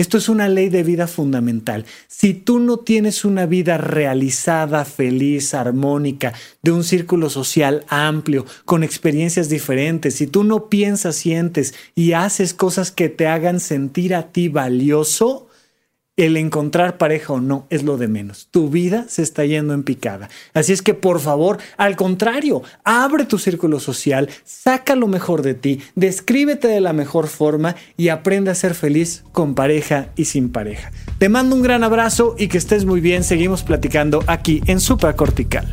Esto 0.00 0.16
es 0.16 0.28
una 0.28 0.48
ley 0.48 0.68
de 0.68 0.84
vida 0.84 1.08
fundamental. 1.08 1.84
Si 2.06 2.32
tú 2.32 2.60
no 2.60 2.76
tienes 2.76 3.24
una 3.24 3.46
vida 3.46 3.78
realizada, 3.78 4.84
feliz, 4.84 5.54
armónica, 5.54 6.34
de 6.62 6.70
un 6.70 6.84
círculo 6.84 7.28
social 7.30 7.84
amplio, 7.88 8.46
con 8.64 8.84
experiencias 8.84 9.48
diferentes, 9.48 10.14
si 10.14 10.28
tú 10.28 10.44
no 10.44 10.68
piensas, 10.68 11.16
sientes 11.16 11.74
y 11.96 12.12
haces 12.12 12.54
cosas 12.54 12.92
que 12.92 13.08
te 13.08 13.26
hagan 13.26 13.58
sentir 13.58 14.14
a 14.14 14.30
ti 14.30 14.46
valioso, 14.46 15.47
el 16.18 16.36
encontrar 16.36 16.98
pareja 16.98 17.32
o 17.32 17.40
no 17.40 17.66
es 17.70 17.84
lo 17.84 17.96
de 17.96 18.08
menos. 18.08 18.48
Tu 18.50 18.68
vida 18.68 19.06
se 19.08 19.22
está 19.22 19.46
yendo 19.46 19.72
en 19.72 19.84
picada. 19.84 20.28
Así 20.52 20.72
es 20.72 20.82
que 20.82 20.92
por 20.92 21.20
favor, 21.20 21.58
al 21.78 21.96
contrario, 21.96 22.62
abre 22.84 23.24
tu 23.24 23.38
círculo 23.38 23.80
social, 23.80 24.28
saca 24.44 24.96
lo 24.96 25.06
mejor 25.06 25.42
de 25.42 25.54
ti, 25.54 25.80
descríbete 25.94 26.68
de 26.68 26.80
la 26.80 26.92
mejor 26.92 27.28
forma 27.28 27.76
y 27.96 28.08
aprende 28.08 28.50
a 28.50 28.56
ser 28.56 28.74
feliz 28.74 29.24
con 29.32 29.54
pareja 29.54 30.08
y 30.16 30.26
sin 30.26 30.50
pareja. 30.50 30.90
Te 31.18 31.28
mando 31.28 31.54
un 31.56 31.62
gran 31.62 31.84
abrazo 31.84 32.34
y 32.36 32.48
que 32.48 32.58
estés 32.58 32.84
muy 32.84 33.00
bien. 33.00 33.24
Seguimos 33.24 33.62
platicando 33.62 34.22
aquí 34.26 34.60
en 34.66 34.80
Supracortical. 34.80 35.72